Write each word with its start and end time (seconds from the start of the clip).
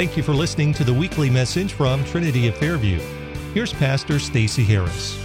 Thank 0.00 0.16
you 0.16 0.22
for 0.22 0.32
listening 0.32 0.72
to 0.72 0.82
the 0.82 0.94
weekly 0.94 1.28
message 1.28 1.74
from 1.74 2.02
Trinity 2.06 2.48
of 2.48 2.56
Fairview. 2.56 2.98
Here's 3.52 3.74
Pastor 3.74 4.18
Stacy 4.18 4.64
Harris. 4.64 5.22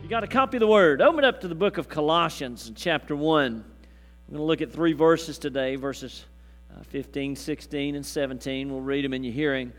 You 0.00 0.08
got 0.08 0.22
a 0.22 0.28
copy 0.28 0.58
of 0.58 0.60
the 0.60 0.68
Word. 0.68 1.02
Open 1.02 1.24
up 1.24 1.40
to 1.40 1.48
the 1.48 1.54
book 1.56 1.76
of 1.76 1.88
Colossians, 1.88 2.70
chapter 2.76 3.16
1. 3.16 3.52
We're 3.52 4.30
going 4.30 4.38
to 4.38 4.44
look 4.44 4.62
at 4.62 4.70
three 4.70 4.92
verses 4.92 5.38
today 5.38 5.74
verses 5.74 6.24
uh, 6.72 6.84
15, 6.84 7.34
16, 7.34 7.96
and 7.96 8.06
17. 8.06 8.70
We'll 8.70 8.80
read 8.80 9.04
them 9.04 9.12
in 9.12 9.24
your 9.24 9.32
hearing. 9.32 9.72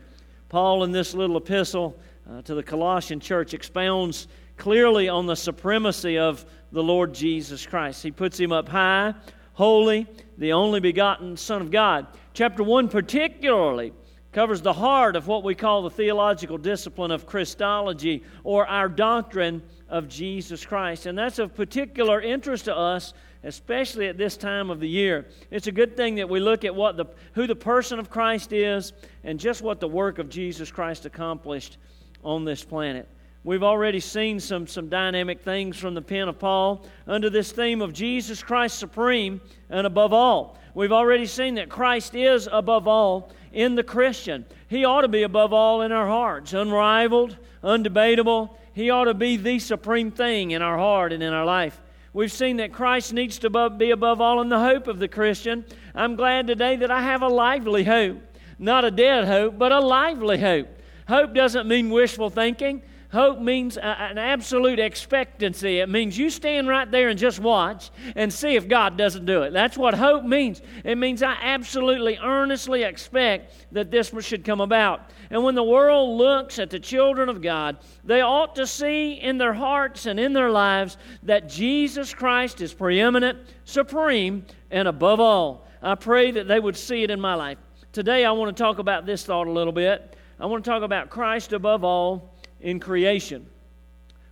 Paul, 0.50 0.84
in 0.84 0.92
this 0.92 1.14
little 1.14 1.38
epistle 1.38 1.98
uh, 2.30 2.42
to 2.42 2.54
the 2.54 2.62
Colossian 2.62 3.18
church, 3.18 3.54
expounds 3.54 4.28
clearly 4.58 5.08
on 5.08 5.24
the 5.24 5.36
supremacy 5.36 6.18
of 6.18 6.44
the 6.70 6.82
Lord 6.82 7.14
Jesus 7.14 7.64
Christ. 7.64 8.02
He 8.02 8.10
puts 8.10 8.38
him 8.38 8.52
up 8.52 8.68
high, 8.68 9.14
holy, 9.54 10.06
the 10.38 10.52
only 10.52 10.80
begotten 10.80 11.36
Son 11.36 11.60
of 11.60 11.70
God. 11.70 12.06
Chapter 12.32 12.62
1 12.62 12.88
particularly 12.88 13.92
covers 14.32 14.62
the 14.62 14.72
heart 14.72 15.16
of 15.16 15.26
what 15.26 15.42
we 15.42 15.54
call 15.54 15.82
the 15.82 15.90
theological 15.90 16.56
discipline 16.58 17.10
of 17.10 17.26
Christology 17.26 18.22
or 18.44 18.66
our 18.66 18.88
doctrine 18.88 19.62
of 19.88 20.08
Jesus 20.08 20.64
Christ. 20.64 21.06
And 21.06 21.18
that's 21.18 21.40
of 21.40 21.54
particular 21.54 22.20
interest 22.20 22.66
to 22.66 22.76
us, 22.76 23.14
especially 23.42 24.06
at 24.06 24.16
this 24.16 24.36
time 24.36 24.70
of 24.70 24.80
the 24.80 24.88
year. 24.88 25.26
It's 25.50 25.66
a 25.66 25.72
good 25.72 25.96
thing 25.96 26.16
that 26.16 26.28
we 26.28 26.40
look 26.40 26.64
at 26.64 26.74
what 26.74 26.96
the, 26.96 27.06
who 27.32 27.46
the 27.46 27.56
person 27.56 27.98
of 27.98 28.10
Christ 28.10 28.52
is 28.52 28.92
and 29.24 29.40
just 29.40 29.62
what 29.62 29.80
the 29.80 29.88
work 29.88 30.18
of 30.18 30.28
Jesus 30.28 30.70
Christ 30.70 31.04
accomplished 31.04 31.78
on 32.22 32.44
this 32.44 32.62
planet. 32.62 33.08
We've 33.44 33.62
already 33.62 34.00
seen 34.00 34.40
some, 34.40 34.66
some 34.66 34.88
dynamic 34.88 35.40
things 35.40 35.76
from 35.76 35.94
the 35.94 36.02
pen 36.02 36.28
of 36.28 36.38
Paul 36.38 36.84
under 37.06 37.30
this 37.30 37.52
theme 37.52 37.80
of 37.80 37.92
Jesus 37.92 38.42
Christ 38.42 38.78
supreme 38.78 39.40
and 39.70 39.86
above 39.86 40.12
all. 40.12 40.58
We've 40.74 40.92
already 40.92 41.26
seen 41.26 41.54
that 41.54 41.68
Christ 41.68 42.14
is 42.14 42.48
above 42.50 42.88
all 42.88 43.32
in 43.52 43.74
the 43.74 43.82
Christian. 43.82 44.44
He 44.68 44.84
ought 44.84 45.02
to 45.02 45.08
be 45.08 45.22
above 45.22 45.52
all 45.52 45.82
in 45.82 45.92
our 45.92 46.06
hearts, 46.06 46.52
unrivaled, 46.52 47.36
undebatable. 47.62 48.56
He 48.74 48.90
ought 48.90 49.04
to 49.04 49.14
be 49.14 49.36
the 49.36 49.58
supreme 49.58 50.10
thing 50.10 50.50
in 50.50 50.60
our 50.60 50.76
heart 50.76 51.12
and 51.12 51.22
in 51.22 51.32
our 51.32 51.46
life. 51.46 51.80
We've 52.12 52.32
seen 52.32 52.56
that 52.56 52.72
Christ 52.72 53.12
needs 53.12 53.38
to 53.40 53.70
be 53.70 53.92
above 53.92 54.20
all 54.20 54.40
in 54.40 54.48
the 54.48 54.58
hope 54.58 54.88
of 54.88 54.98
the 54.98 55.08
Christian. 55.08 55.64
I'm 55.94 56.16
glad 56.16 56.46
today 56.46 56.76
that 56.76 56.90
I 56.90 57.02
have 57.02 57.22
a 57.22 57.28
lively 57.28 57.84
hope. 57.84 58.18
Not 58.58 58.84
a 58.84 58.90
dead 58.90 59.26
hope, 59.26 59.58
but 59.58 59.72
a 59.72 59.78
lively 59.78 60.38
hope. 60.38 60.68
Hope 61.06 61.34
doesn't 61.34 61.68
mean 61.68 61.90
wishful 61.90 62.30
thinking. 62.30 62.82
Hope 63.10 63.40
means 63.40 63.78
an 63.78 64.18
absolute 64.18 64.78
expectancy. 64.78 65.78
It 65.78 65.88
means 65.88 66.18
you 66.18 66.28
stand 66.28 66.68
right 66.68 66.90
there 66.90 67.08
and 67.08 67.18
just 67.18 67.40
watch 67.40 67.90
and 68.14 68.30
see 68.30 68.54
if 68.54 68.68
God 68.68 68.98
doesn't 68.98 69.24
do 69.24 69.44
it. 69.44 69.54
That's 69.54 69.78
what 69.78 69.94
hope 69.94 70.24
means. 70.24 70.60
It 70.84 70.98
means 70.98 71.22
I 71.22 71.34
absolutely, 71.40 72.18
earnestly 72.22 72.82
expect 72.82 73.54
that 73.72 73.90
this 73.90 74.12
should 74.20 74.44
come 74.44 74.60
about. 74.60 75.10
And 75.30 75.42
when 75.42 75.54
the 75.54 75.64
world 75.64 76.18
looks 76.18 76.58
at 76.58 76.68
the 76.68 76.78
children 76.78 77.30
of 77.30 77.40
God, 77.40 77.78
they 78.04 78.20
ought 78.20 78.54
to 78.56 78.66
see 78.66 79.12
in 79.12 79.38
their 79.38 79.54
hearts 79.54 80.04
and 80.04 80.20
in 80.20 80.34
their 80.34 80.50
lives 80.50 80.98
that 81.22 81.48
Jesus 81.48 82.12
Christ 82.12 82.60
is 82.60 82.74
preeminent, 82.74 83.38
supreme, 83.64 84.44
and 84.70 84.86
above 84.86 85.18
all. 85.18 85.66
I 85.80 85.94
pray 85.94 86.30
that 86.32 86.46
they 86.46 86.60
would 86.60 86.76
see 86.76 87.04
it 87.04 87.10
in 87.10 87.20
my 87.20 87.34
life. 87.34 87.56
Today, 87.92 88.26
I 88.26 88.32
want 88.32 88.54
to 88.54 88.62
talk 88.62 88.78
about 88.78 89.06
this 89.06 89.24
thought 89.24 89.46
a 89.46 89.50
little 89.50 89.72
bit. 89.72 90.14
I 90.38 90.44
want 90.44 90.62
to 90.62 90.70
talk 90.70 90.82
about 90.82 91.08
Christ 91.08 91.54
above 91.54 91.84
all 91.84 92.34
in 92.60 92.80
creation. 92.80 93.46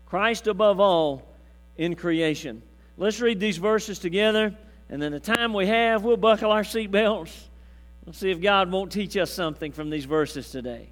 Christ 0.06 0.46
above 0.46 0.80
all 0.80 1.22
in 1.76 1.94
creation. 1.94 2.62
Let's 2.96 3.20
read 3.20 3.40
these 3.40 3.58
verses 3.58 3.98
together, 3.98 4.56
and 4.88 5.02
then 5.02 5.12
the 5.12 5.20
time 5.20 5.52
we 5.52 5.66
have, 5.66 6.02
we'll 6.04 6.16
buckle 6.16 6.50
our 6.50 6.62
seatbelts. 6.62 7.32
Let's 8.06 8.18
see 8.18 8.30
if 8.30 8.40
God 8.40 8.70
won't 8.70 8.92
teach 8.92 9.16
us 9.16 9.32
something 9.32 9.72
from 9.72 9.90
these 9.90 10.04
verses 10.04 10.50
today. 10.50 10.88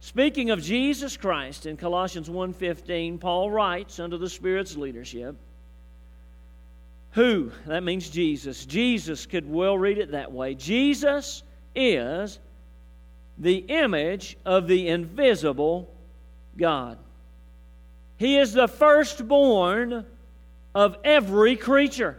Speaking 0.00 0.50
of 0.50 0.62
Jesus 0.62 1.16
Christ 1.16 1.66
in 1.66 1.76
Colossians 1.76 2.30
1:15, 2.30 3.18
Paul 3.18 3.50
writes 3.50 3.98
under 3.98 4.16
the 4.16 4.30
Spirit's 4.30 4.76
leadership, 4.76 5.34
who, 7.12 7.50
that 7.66 7.82
means 7.82 8.08
Jesus. 8.08 8.64
Jesus 8.64 9.26
could 9.26 9.50
well 9.50 9.76
read 9.76 9.98
it 9.98 10.12
that 10.12 10.30
way. 10.30 10.54
Jesus 10.54 11.42
is 11.74 12.38
the 13.38 13.56
image 13.56 14.36
of 14.44 14.68
the 14.68 14.88
invisible 14.88 15.92
God. 16.58 16.98
He 18.18 18.36
is 18.36 18.52
the 18.52 18.68
firstborn 18.68 20.04
of 20.74 20.96
every 21.04 21.56
creature. 21.56 22.18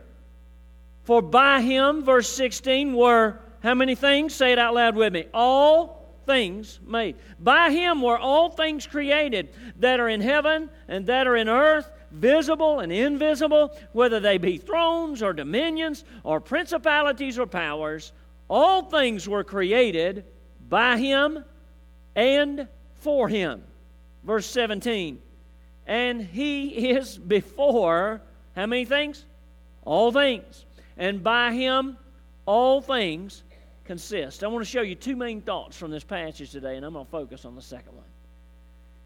For 1.03 1.21
by 1.21 1.61
him, 1.61 2.03
verse 2.03 2.29
16, 2.29 2.93
were 2.93 3.39
how 3.61 3.73
many 3.73 3.95
things? 3.95 4.33
Say 4.33 4.53
it 4.53 4.59
out 4.59 4.73
loud 4.73 4.95
with 4.95 5.11
me. 5.11 5.25
All 5.33 5.99
things 6.25 6.79
made. 6.85 7.15
By 7.39 7.71
him 7.71 8.01
were 8.01 8.17
all 8.17 8.49
things 8.49 8.87
created 8.87 9.49
that 9.77 9.99
are 9.99 10.07
in 10.07 10.21
heaven 10.21 10.69
and 10.87 11.05
that 11.07 11.27
are 11.27 11.35
in 11.35 11.49
earth, 11.49 11.91
visible 12.11 12.79
and 12.79 12.91
invisible, 12.91 13.75
whether 13.91 14.19
they 14.19 14.37
be 14.37 14.57
thrones 14.57 15.21
or 15.21 15.33
dominions 15.33 16.05
or 16.23 16.39
principalities 16.39 17.37
or 17.37 17.47
powers. 17.47 18.13
All 18.47 18.83
things 18.83 19.27
were 19.27 19.43
created 19.43 20.25
by 20.69 20.97
him 20.97 21.43
and 22.15 22.67
for 22.95 23.27
him. 23.27 23.63
Verse 24.23 24.45
17. 24.45 25.21
And 25.87 26.21
he 26.21 26.89
is 26.89 27.17
before, 27.17 28.21
how 28.55 28.65
many 28.65 28.85
things? 28.85 29.25
All 29.83 30.11
things. 30.11 30.65
And 30.97 31.23
by 31.23 31.53
him, 31.53 31.97
all 32.45 32.81
things 32.81 33.43
consist. 33.85 34.43
I 34.43 34.47
want 34.47 34.63
to 34.63 34.69
show 34.69 34.81
you 34.81 34.93
two 34.93 35.15
main 35.15 35.41
thoughts 35.41 35.77
from 35.77 35.89
this 35.89 36.03
passage 36.03 36.51
today, 36.51 36.75
and 36.75 36.85
I'm 36.85 36.93
going 36.93 37.05
to 37.05 37.11
focus 37.11 37.45
on 37.45 37.55
the 37.55 37.61
second 37.61 37.95
one. 37.95 38.05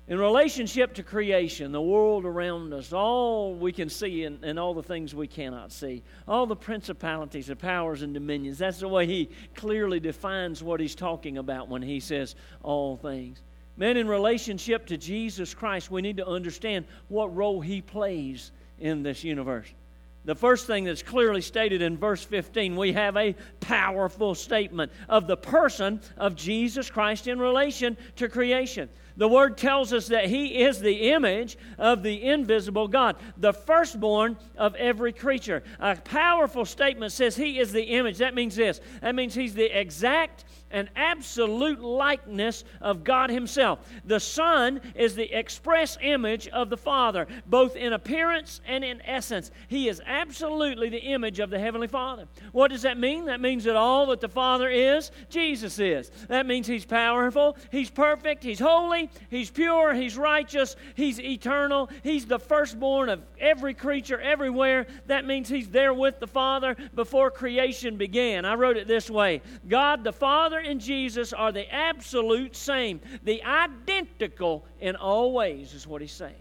In 0.09 0.19
relationship 0.19 0.93
to 0.95 1.03
creation, 1.03 1.71
the 1.71 1.81
world 1.81 2.25
around 2.25 2.73
us, 2.73 2.91
all 2.91 3.55
we 3.55 3.71
can 3.71 3.89
see 3.89 4.25
and, 4.25 4.43
and, 4.43 4.59
all 4.59 4.73
the 4.73 4.83
things 4.83 5.15
we 5.15 5.27
cannot 5.27 5.71
see, 5.71 6.03
all 6.27 6.45
the 6.45 6.57
principalities, 6.57 7.47
the 7.47 7.55
powers, 7.55 8.01
and 8.01 8.13
dominions, 8.13 8.57
that's 8.57 8.79
the 8.79 8.87
way 8.89 9.05
he 9.07 9.29
clearly 9.55 10.01
defines 10.01 10.61
what 10.61 10.81
he's 10.81 10.95
talking 10.95 11.37
about 11.37 11.69
when 11.69 11.81
he 11.81 12.01
says 12.01 12.35
all 12.61 12.97
things. 12.97 13.41
Man, 13.75 13.97
in 13.97 14.07
relationship 14.07 14.85
to 14.87 14.97
Jesus 14.97 15.53
Christ, 15.53 15.89
we 15.89 16.01
need 16.01 16.17
to 16.17 16.27
understand 16.27 16.85
what 17.07 17.35
role 17.35 17.59
He 17.59 17.81
plays 17.81 18.51
in 18.79 19.01
this 19.03 19.23
universe. 19.23 19.67
The 20.25 20.35
first 20.35 20.67
thing 20.67 20.85
that's 20.85 21.03
clearly 21.03 21.41
stated 21.41 21.81
in 21.81 21.97
verse 21.97 22.23
15, 22.23 22.77
we 22.77 22.93
have 22.93 23.17
a 23.17 23.35
powerful 23.59 24.35
statement 24.35 24.91
of 25.09 25.27
the 25.27 25.35
person 25.35 25.99
of 26.17 26.35
Jesus 26.35 26.89
Christ 26.89 27.27
in 27.27 27.39
relation 27.39 27.97
to 28.17 28.29
creation. 28.29 28.89
The 29.17 29.27
word 29.27 29.57
tells 29.57 29.93
us 29.93 30.07
that 30.07 30.25
he 30.25 30.63
is 30.63 30.79
the 30.79 31.11
image 31.11 31.57
of 31.77 32.03
the 32.03 32.23
invisible 32.23 32.87
God, 32.87 33.15
the 33.37 33.53
firstborn 33.53 34.37
of 34.57 34.75
every 34.75 35.13
creature. 35.13 35.63
A 35.79 35.95
powerful 35.95 36.65
statement 36.65 37.11
says 37.11 37.35
he 37.35 37.59
is 37.59 37.71
the 37.71 37.83
image. 37.83 38.17
That 38.17 38.35
means 38.35 38.55
this 38.55 38.81
that 39.01 39.15
means 39.15 39.33
he's 39.33 39.53
the 39.53 39.79
exact 39.79 40.45
an 40.73 40.89
absolute 40.95 41.79
likeness 41.79 42.65
of 42.81 43.03
God 43.03 43.29
Himself. 43.29 43.79
The 44.05 44.19
Son 44.19 44.81
is 44.95 45.15
the 45.15 45.31
express 45.31 45.97
image 46.01 46.47
of 46.49 46.69
the 46.69 46.77
Father, 46.77 47.27
both 47.45 47.75
in 47.75 47.93
appearance 47.93 48.59
and 48.67 48.83
in 48.83 48.99
essence. 49.05 49.51
He 49.67 49.87
is 49.87 50.01
absolutely 50.05 50.89
the 50.89 50.99
image 50.99 51.39
of 51.39 51.51
the 51.51 51.59
Heavenly 51.59 51.87
Father. 51.87 52.27
What 52.51 52.71
does 52.71 52.81
that 52.81 52.97
mean? 52.97 53.25
That 53.25 53.39
means 53.39 53.63
that 53.63 53.75
all 53.75 54.07
that 54.07 54.19
the 54.19 54.27
Father 54.27 54.69
is, 54.69 55.11
Jesus 55.29 55.79
is. 55.79 56.09
That 56.27 56.47
means 56.47 56.67
He's 56.67 56.85
powerful, 56.85 57.55
He's 57.71 57.91
perfect, 57.91 58.43
He's 58.43 58.59
holy, 58.59 59.02
He's 59.29 59.49
pure, 59.49 59.93
He's 59.93 60.17
righteous, 60.17 60.75
He's 60.95 61.19
eternal, 61.19 61.89
He's 62.03 62.25
the 62.25 62.39
firstborn 62.39 63.09
of 63.09 63.21
every 63.39 63.73
creature 63.73 64.19
everywhere. 64.19 64.87
That 65.07 65.25
means 65.25 65.49
He's 65.49 65.69
there 65.69 65.93
with 65.93 66.19
the 66.19 66.27
Father 66.27 66.75
before 66.95 67.31
creation 67.31 67.97
began. 67.97 68.45
I 68.45 68.55
wrote 68.55 68.77
it 68.77 68.87
this 68.87 69.09
way 69.09 69.41
God 69.67 70.03
the 70.03 70.13
Father 70.13 70.59
and 70.59 70.79
Jesus 70.79 71.33
are 71.33 71.51
the 71.51 71.71
absolute 71.73 72.55
same, 72.55 73.01
the 73.23 73.43
identical 73.43 74.65
in 74.79 74.95
all 74.95 75.33
ways, 75.33 75.73
is 75.73 75.87
what 75.87 76.01
he's 76.01 76.11
saying. 76.11 76.35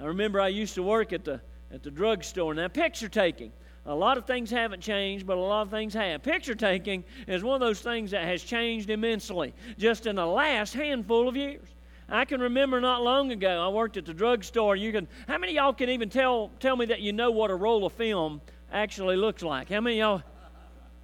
I 0.00 0.06
remember 0.06 0.40
I 0.40 0.48
used 0.48 0.74
to 0.74 0.82
work 0.82 1.12
at 1.12 1.24
the 1.24 1.40
at 1.74 1.82
the 1.82 1.90
drugstore. 1.90 2.54
Now, 2.54 2.68
picture 2.68 3.08
taking. 3.08 3.52
A 3.86 3.94
lot 3.94 4.16
of 4.16 4.24
things 4.24 4.50
haven't 4.50 4.80
changed, 4.80 5.26
but 5.26 5.36
a 5.36 5.40
lot 5.40 5.62
of 5.62 5.70
things 5.70 5.92
have. 5.92 6.22
Picture 6.22 6.54
taking 6.54 7.04
is 7.26 7.44
one 7.44 7.54
of 7.54 7.60
those 7.60 7.80
things 7.80 8.12
that 8.12 8.24
has 8.24 8.42
changed 8.42 8.88
immensely 8.88 9.52
just 9.78 10.06
in 10.06 10.16
the 10.16 10.26
last 10.26 10.72
handful 10.72 11.28
of 11.28 11.36
years. 11.36 11.68
I 12.08 12.24
can 12.24 12.40
remember 12.40 12.80
not 12.80 13.02
long 13.02 13.30
ago, 13.32 13.62
I 13.62 13.68
worked 13.68 13.96
at 13.96 14.06
the 14.06 14.14
drugstore. 14.14 14.76
You 14.76 14.92
can, 14.92 15.08
how 15.26 15.38
many 15.38 15.54
y'all 15.54 15.72
can 15.72 15.90
even 15.90 16.08
tell, 16.08 16.50
tell 16.60 16.76
me 16.76 16.86
that 16.86 17.00
you 17.00 17.12
know 17.12 17.30
what 17.30 17.50
a 17.50 17.54
roll 17.54 17.84
of 17.84 17.92
film 17.92 18.40
actually 18.72 19.16
looks 19.16 19.42
like? 19.42 19.70
How 19.70 19.80
many 19.80 19.98
y'all, 19.98 20.22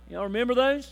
y'all 0.09 0.25
remember 0.25 0.55
those? 0.55 0.91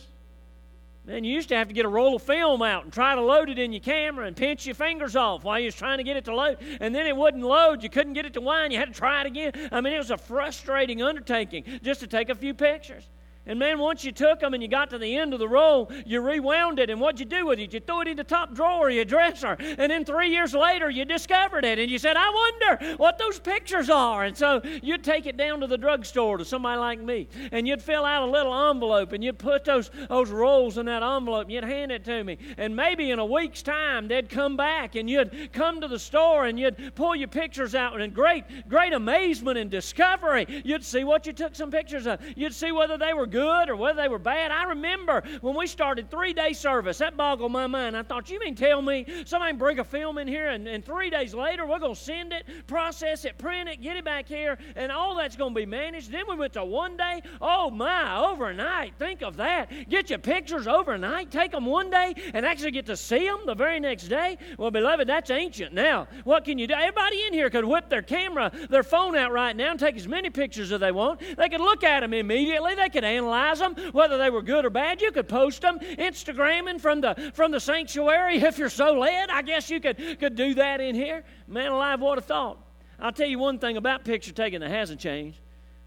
Man, 1.09 1.25
you 1.25 1.33
used 1.33 1.49
to 1.49 1.57
have 1.57 1.69
to 1.69 1.75
get 1.75 1.87
a 1.87 1.89
roll 1.89 2.17
of 2.17 2.23
film 2.23 2.61
out 2.61 2.85
and 2.85 2.93
try 2.93 3.15
to 3.15 3.23
load 3.23 3.49
it 3.49 3.59
in 3.59 3.73
your 3.73 3.81
camera 3.81 4.27
and 4.27 4.37
pinch 4.37 4.67
your 4.67 4.75
fingers 4.75 5.17
off 5.17 5.43
while 5.43 5.59
you 5.59 5.65
was 5.65 5.75
trying 5.75 5.97
to 5.97 6.05
get 6.05 6.19
it 6.19 6.27
to 6.27 6.35
load. 6.35 6.59
And 6.81 6.95
then 6.95 7.07
it 7.07 7.17
wouldn't 7.17 7.43
load. 7.43 7.83
You 7.83 7.89
couldn't 7.89 8.13
get 8.13 8.27
it 8.27 8.35
to 8.35 8.43
wind. 8.43 8.75
You 8.75 8.79
had 8.79 8.93
to 8.93 8.95
try 8.95 9.23
it 9.23 9.27
again. 9.27 9.53
I 9.73 9.81
mean, 9.81 9.95
it 9.95 9.97
was 9.99 10.11
a 10.11 10.19
frustrating 10.19 11.01
undertaking 11.01 11.65
just 11.83 12.01
to 12.01 12.07
take 12.07 12.29
a 12.29 12.35
few 12.35 12.53
pictures. 12.53 13.09
And 13.49 13.59
man, 13.59 13.79
once 13.79 14.05
you 14.05 14.13
took 14.13 14.41
them 14.41 14.53
and 14.53 14.63
you 14.63 14.69
got 14.69 14.91
to 14.91 14.99
the 14.99 15.17
end 15.17 15.33
of 15.33 15.41
the 15.41 15.49
roll, 15.49 15.91
you 16.05 16.21
rewound 16.21 16.79
it. 16.79 16.91
And 16.91 17.01
what'd 17.01 17.19
you 17.19 17.25
do 17.25 17.47
with 17.47 17.59
it? 17.59 17.73
You 17.73 17.81
threw 17.81 18.03
it 18.03 18.09
in 18.09 18.17
the 18.17 18.25
top 18.25 18.55
drawer 18.55 18.89
of 18.89 18.95
your 18.95 19.07
dresser. 19.07 19.57
And 19.59 19.91
then 19.91 20.05
three 20.05 20.29
years 20.29 20.53
later, 20.53 20.91
you 20.91 21.07
discovered 21.07 21.65
it. 21.65 21.79
And 21.79 21.91
you 21.91 21.99
said, 21.99 22.17
I 22.17 22.29
wonder 22.31 22.97
what 22.99 23.17
those 23.17 23.41
pictures 23.41 23.89
are. 23.89 24.25
And 24.25 24.37
so 24.37 24.61
you'd 24.83 25.03
take 25.03 25.25
it 25.25 25.39
down 25.39 25.61
to 25.61 25.67
the 25.67 25.79
drugstore 25.79 26.37
to 26.37 26.45
somebody 26.45 26.79
like 26.79 27.01
me. 27.01 27.27
And 27.51 27.67
you'd 27.67 27.83
fill 27.83 28.05
out 28.05 28.23
a 28.23 28.31
little 28.31 28.71
envelope 28.71 29.13
and 29.13 29.25
you'd 29.25 29.39
put 29.39 29.65
those, 29.65 29.91
those 30.11 30.31
rolls 30.31 30.77
in 30.77 30.85
that 30.87 31.03
envelope 31.03 31.45
and 31.45 31.53
you'd 31.53 31.65
hand 31.65 31.91
it 31.91 32.05
to 32.05 32.23
me. 32.23 32.37
And 32.59 32.77
maybe 32.77 33.11
in 33.13 33.19
a 33.19 33.27
week's 33.27 33.63
time, 33.63 34.09
they'd 34.09 34.29
come 34.29 34.59
back 34.59 34.95
and 34.95 35.09
you'd 35.09 35.55
come 35.55 35.81
to 35.81 35.89
the 35.89 35.99
store 35.99 36.45
and 36.45 36.61
you'd 36.61 36.95
pull 36.95 37.17
your 37.17 37.29
pictures 37.29 37.75
out. 37.75 37.99
And 37.99 38.13
great, 38.13 38.69
great 38.69 38.93
amazement 38.93 39.57
and 39.57 39.71
discovery, 39.71 40.63
you'd 40.65 40.85
see 40.85 41.03
what 41.03 41.27
you 41.27 41.33
took 41.33 41.55
some 41.55 41.71
pictures 41.71 42.07
of. 42.07 42.21
You'd 42.37 42.55
see 42.55 42.73
whether 42.73 42.99
they 42.99 43.15
were 43.15 43.27
good 43.27 43.38
good 43.39 43.69
or 43.71 43.77
whether 43.77 44.03
they 44.03 44.09
were 44.09 44.19
bad. 44.19 44.51
I 44.51 44.65
remember 44.65 45.23
when 45.41 45.55
we 45.55 45.67
started 45.67 46.11
three 46.11 46.33
day 46.33 46.53
service, 46.53 46.99
that 46.99 47.17
boggled 47.17 47.53
my 47.53 47.67
mind. 47.67 47.97
I 47.97 48.03
thought, 48.03 48.31
you 48.31 48.41
mean 48.41 48.55
tell 48.55 48.83
me 48.83 49.07
somebody 49.25 49.57
bring 49.57 49.79
a 49.79 49.85
film 49.85 50.19
in 50.19 50.27
here 50.27 50.49
and, 50.49 50.67
and 50.67 50.85
three 50.85 51.11
days 51.11 51.35
later 51.35 51.65
we're 51.67 51.79
going 51.79 51.95
to 51.95 52.01
send 52.01 52.33
it, 52.33 52.47
process 52.67 53.25
it, 53.25 53.39
print 53.39 53.69
it, 53.69 53.81
get 53.81 53.97
it 53.97 54.05
back 54.05 54.27
here, 54.27 54.59
and 54.77 54.91
all 54.91 55.15
that's 55.17 55.37
going 55.37 55.55
to 55.55 55.61
be 55.61 55.67
managed. 55.67 56.11
Then 56.11 56.25
we 56.29 56.35
went 56.35 56.53
to 56.55 56.65
one 56.65 56.97
day. 56.97 57.23
Oh 57.41 57.71
my, 57.71 58.17
overnight. 58.17 58.95
Think 58.99 59.23
of 59.23 59.37
that. 59.37 59.71
Get 59.89 60.11
your 60.11 60.19
pictures 60.19 60.67
overnight, 60.67 61.31
take 61.31 61.53
them 61.53 61.67
one 61.67 61.91
day, 61.91 62.15
and 62.35 62.45
actually 62.45 62.73
get 62.73 62.87
to 62.87 62.97
see 62.97 63.25
them 63.25 63.41
the 63.47 63.55
very 63.55 63.79
next 63.79 64.09
day. 64.09 64.39
Well, 64.59 64.71
beloved, 64.71 65.09
that's 65.09 65.31
ancient 65.31 65.73
now. 65.73 66.09
What 66.25 66.45
can 66.45 66.59
you 66.59 66.67
do? 66.67 66.75
Everybody 66.75 67.23
in 67.27 67.33
here 67.33 67.51
could 67.51 67.65
whip 67.65 67.89
their 67.89 68.03
camera, 68.03 68.51
their 68.69 68.83
phone 68.83 69.17
out 69.17 69.33
right 69.33 69.55
now 69.55 69.71
and 69.71 69.81
take 69.81 69.97
as 69.97 70.09
many 70.09 70.31
pictures 70.31 70.73
as 70.73 70.81
they 70.81 70.93
want. 70.93 71.21
They 71.37 71.49
could 71.49 71.61
look 71.61 71.85
at 71.85 72.01
them 72.01 72.13
immediately. 72.13 72.75
They 72.75 72.89
could 72.89 73.05
analyze 73.19 73.59
them, 73.59 73.75
whether 73.93 74.17
they 74.17 74.31
were 74.31 74.43
good 74.43 74.65
or 74.65 74.71
bad. 74.71 75.01
You 75.01 75.13
could 75.13 75.29
post 75.29 75.63
them, 75.63 75.79
Instagramming 75.79 76.81
from 76.81 77.01
the 77.01 77.33
from 77.35 77.51
the 77.51 77.61
sanctuary 77.61 78.37
if 78.39 78.59
you're 78.59 78.69
so 78.71 78.99
led. 78.99 79.31
I 79.31 79.43
guess 79.43 79.69
you 79.71 79.81
could 79.81 80.19
could 80.19 80.35
do 80.35 80.55
that 80.55 80.81
in 80.81 80.95
here. 80.95 81.25
Man 81.47 81.73
alive, 81.73 82.01
what 82.01 82.19
a 82.19 82.23
thought! 82.23 82.59
I'll 82.99 83.13
tell 83.13 83.29
you 83.29 83.39
one 83.39 83.59
thing 83.59 83.77
about 83.77 84.05
picture 84.05 84.33
taking 84.33 84.61
that 84.61 84.71
hasn't 84.71 85.01
changed. 85.01 85.39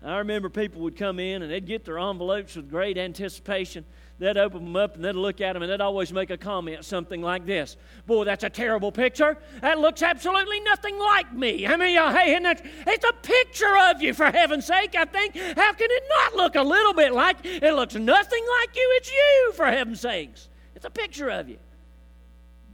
I 0.03 0.17
remember 0.17 0.49
people 0.49 0.81
would 0.81 0.97
come 0.97 1.19
in 1.19 1.43
and 1.43 1.51
they'd 1.51 1.65
get 1.65 1.85
their 1.85 1.99
envelopes 1.99 2.55
with 2.55 2.69
great 2.69 2.97
anticipation 2.97 3.85
they'd 4.21 4.37
open 4.37 4.65
them 4.65 4.75
up 4.75 4.95
and 4.95 5.03
they'd 5.03 5.15
look 5.15 5.41
at 5.41 5.53
them 5.53 5.63
and 5.63 5.71
they'd 5.71 5.81
always 5.81 6.13
make 6.13 6.29
a 6.29 6.37
comment, 6.37 6.85
something 6.85 7.21
like 7.21 7.45
this 7.45 7.75
Boy, 8.05 8.23
that's 8.23 8.43
a 8.43 8.49
terrible 8.49 8.91
picture. 8.91 9.37
That 9.61 9.79
looks 9.79 10.03
absolutely 10.03 10.59
nothing 10.61 10.97
like 10.99 11.33
me. 11.33 11.65
I 11.65 11.75
mean, 11.75 11.97
uh, 11.97 12.13
hey, 12.13 12.35
it, 12.35 12.61
it's 12.87 13.05
a 13.05 13.13
picture 13.13 13.75
of 13.89 14.01
you, 14.01 14.13
for 14.13 14.25
heaven's 14.25 14.65
sake. 14.65 14.95
I 14.95 15.05
think, 15.05 15.35
how 15.35 15.73
can 15.73 15.87
it 15.89 16.03
not 16.09 16.35
look 16.35 16.55
a 16.55 16.61
little 16.61 16.93
bit 16.93 17.13
like 17.13 17.37
it 17.43 17.73
looks 17.73 17.95
nothing 17.95 18.45
like 18.59 18.75
you? 18.75 18.87
It's 18.97 19.11
you, 19.11 19.53
for 19.55 19.65
heaven's 19.65 20.01
sakes. 20.01 20.49
It's 20.75 20.85
a 20.85 20.89
picture 20.89 21.29
of 21.29 21.49
you. 21.49 21.57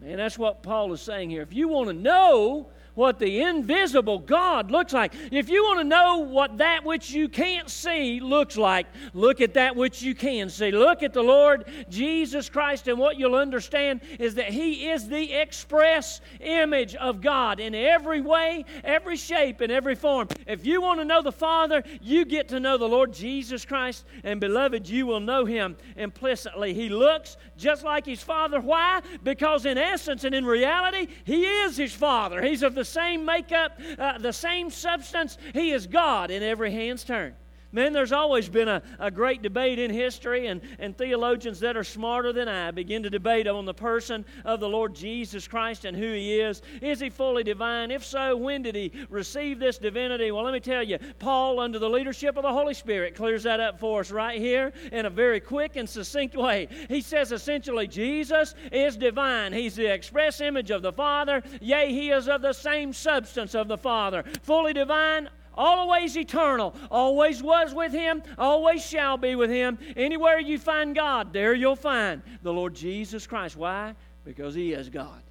Man, 0.01 0.17
that's 0.17 0.37
what 0.37 0.61
Paul 0.61 0.91
is 0.93 1.01
saying 1.01 1.29
here. 1.29 1.41
If 1.41 1.53
you 1.53 1.67
want 1.69 1.87
to 1.87 1.93
know 1.93 2.67
what 2.97 3.19
the 3.19 3.41
invisible 3.43 4.17
God 4.17 4.71
looks 4.71 4.91
like. 4.91 5.13
If 5.31 5.49
you 5.49 5.63
want 5.63 5.81
to 5.81 5.83
know 5.83 6.17
what 6.17 6.57
that 6.57 6.83
which 6.83 7.11
you 7.11 7.29
can't 7.29 7.69
see 7.69 8.19
looks 8.19 8.57
like, 8.57 8.87
look 9.13 9.39
at 9.39 9.53
that 9.53 9.75
which 9.75 10.01
you 10.01 10.15
can 10.15 10.49
see. 10.49 10.71
Look 10.71 11.03
at 11.03 11.13
the 11.13 11.21
Lord 11.21 11.65
Jesus 11.89 12.49
Christ, 12.49 12.87
and 12.87 12.97
what 12.97 13.17
you'll 13.17 13.35
understand 13.35 14.01
is 14.19 14.33
that 14.35 14.49
He 14.49 14.89
is 14.89 15.07
the 15.07 15.31
express 15.31 16.21
image 16.39 16.95
of 16.95 17.21
God 17.21 17.59
in 17.59 17.75
every 17.75 18.19
way, 18.19 18.65
every 18.83 19.15
shape, 19.15 19.61
and 19.61 19.71
every 19.71 19.93
form. 19.93 20.27
If 20.47 20.65
you 20.65 20.81
want 20.81 20.99
to 20.99 21.05
know 21.05 21.21
the 21.21 21.31
Father, 21.31 21.83
you 22.01 22.25
get 22.25 22.47
to 22.47 22.59
know 22.59 22.79
the 22.79 22.89
Lord 22.89 23.13
Jesus 23.13 23.63
Christ, 23.63 24.05
and 24.23 24.39
beloved, 24.39 24.89
you 24.89 25.05
will 25.05 25.19
know 25.19 25.45
Him 25.45 25.77
implicitly. 25.97 26.73
He 26.73 26.89
looks 26.89 27.37
just 27.57 27.83
like 27.83 28.07
His 28.07 28.23
Father. 28.23 28.59
Why? 28.59 29.01
Because 29.23 29.67
in 29.67 29.77
essence 29.77 30.23
and 30.23 30.33
in 30.33 30.47
reality, 30.47 31.09
He 31.25 31.45
is 31.45 31.77
His 31.77 31.93
Father. 31.93 32.41
He's 32.41 32.63
of 32.63 32.73
the 32.73 32.86
same 32.87 33.25
makeup, 33.25 33.79
uh, 33.99 34.17
the 34.17 34.33
same 34.33 34.69
substance. 34.69 35.37
He 35.53 35.71
is 35.71 35.87
God 35.87 36.31
in 36.31 36.43
every 36.43 36.71
hand's 36.71 37.03
turn. 37.03 37.35
Man, 37.73 37.91
there's 37.91 38.13
always 38.13 38.47
been 38.47 38.69
a, 38.69 38.81
a 38.97 39.11
great 39.11 39.41
debate 39.41 39.77
in 39.77 39.91
history, 39.91 40.47
and, 40.47 40.61
and 40.79 40.97
theologians 40.97 41.59
that 41.59 41.75
are 41.75 41.83
smarter 41.83 42.31
than 42.31 42.47
I 42.47 42.71
begin 42.71 43.03
to 43.03 43.09
debate 43.09 43.45
on 43.45 43.65
the 43.65 43.73
person 43.73 44.25
of 44.45 44.61
the 44.61 44.69
Lord 44.69 44.95
Jesus 44.95 45.47
Christ 45.47 45.83
and 45.83 45.95
who 45.95 46.13
He 46.13 46.39
is. 46.39 46.61
Is 46.81 47.01
He 47.01 47.09
fully 47.09 47.43
divine? 47.43 47.91
If 47.91 48.05
so, 48.05 48.37
when 48.37 48.61
did 48.61 48.75
He 48.75 48.91
receive 49.09 49.59
this 49.59 49.77
divinity? 49.77 50.31
Well, 50.31 50.45
let 50.45 50.53
me 50.53 50.61
tell 50.61 50.81
you, 50.81 50.97
Paul, 51.19 51.59
under 51.59 51.77
the 51.77 51.89
leadership 51.89 52.37
of 52.37 52.43
the 52.43 52.53
Holy 52.53 52.73
Spirit, 52.73 53.15
clears 53.15 53.43
that 53.43 53.59
up 53.59 53.79
for 53.79 53.99
us 53.99 54.11
right 54.11 54.39
here 54.39 54.71
in 54.93 55.05
a 55.05 55.09
very 55.09 55.41
quick 55.41 55.75
and 55.75 55.89
succinct 55.89 56.37
way. 56.37 56.69
He 56.87 57.01
says 57.01 57.33
essentially, 57.33 57.87
Jesus 57.87 58.55
is 58.71 58.95
divine. 58.95 59.51
He's 59.51 59.75
the 59.75 59.93
express 59.93 60.39
image 60.39 60.71
of 60.71 60.81
the 60.81 60.93
Father, 60.93 61.43
yea, 61.59 61.91
He 61.91 62.11
is 62.11 62.29
of 62.29 62.41
the 62.41 62.53
same 62.53 62.93
substance 62.93 63.55
of 63.55 63.67
the 63.67 63.77
Father. 63.77 64.23
Fully 64.43 64.71
divine, 64.73 65.29
always 65.57 66.15
eternal, 66.15 66.75
always 66.91 67.41
was 67.41 67.73
with 67.73 67.91
Him, 67.91 68.21
always 68.37 68.85
shall 68.85 69.17
be 69.17 69.35
with 69.35 69.49
Him. 69.49 69.77
Anywhere 69.95 70.39
you 70.39 70.59
find 70.59 70.95
God, 70.95 71.33
there 71.33 71.53
you'll 71.53 71.75
find 71.75 72.21
the 72.43 72.53
Lord 72.53 72.75
Jesus 72.75 73.25
Christ. 73.27 73.57
Why? 73.57 73.95
Because 74.23 74.53
He 74.53 74.73
is 74.73 74.89
God. 74.89 75.21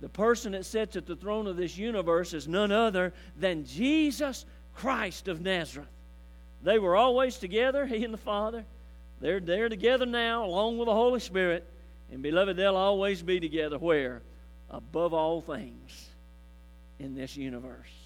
The 0.00 0.08
person 0.08 0.52
that 0.52 0.66
sits 0.66 0.96
at 0.96 1.06
the 1.06 1.16
throne 1.16 1.46
of 1.46 1.56
this 1.56 1.78
universe 1.78 2.34
is 2.34 2.48
none 2.48 2.72
other 2.72 3.14
than 3.38 3.64
Jesus 3.64 4.44
Christ 4.74 5.28
of 5.28 5.40
Nazareth. 5.40 5.88
They 6.62 6.78
were 6.78 6.96
always 6.96 7.38
together, 7.38 7.86
He 7.86 8.04
and 8.04 8.12
the 8.12 8.18
Father. 8.18 8.64
They're 9.20 9.40
there 9.40 9.68
together 9.68 10.04
now, 10.04 10.44
along 10.44 10.76
with 10.76 10.86
the 10.86 10.94
Holy 10.94 11.20
Spirit. 11.20 11.64
And 12.12 12.22
beloved, 12.22 12.56
they'll 12.56 12.76
always 12.76 13.22
be 13.22 13.40
together 13.40 13.78
where? 13.78 14.20
Above 14.68 15.14
all 15.14 15.40
things 15.40 16.10
in 16.98 17.14
this 17.14 17.36
universe 17.36 18.05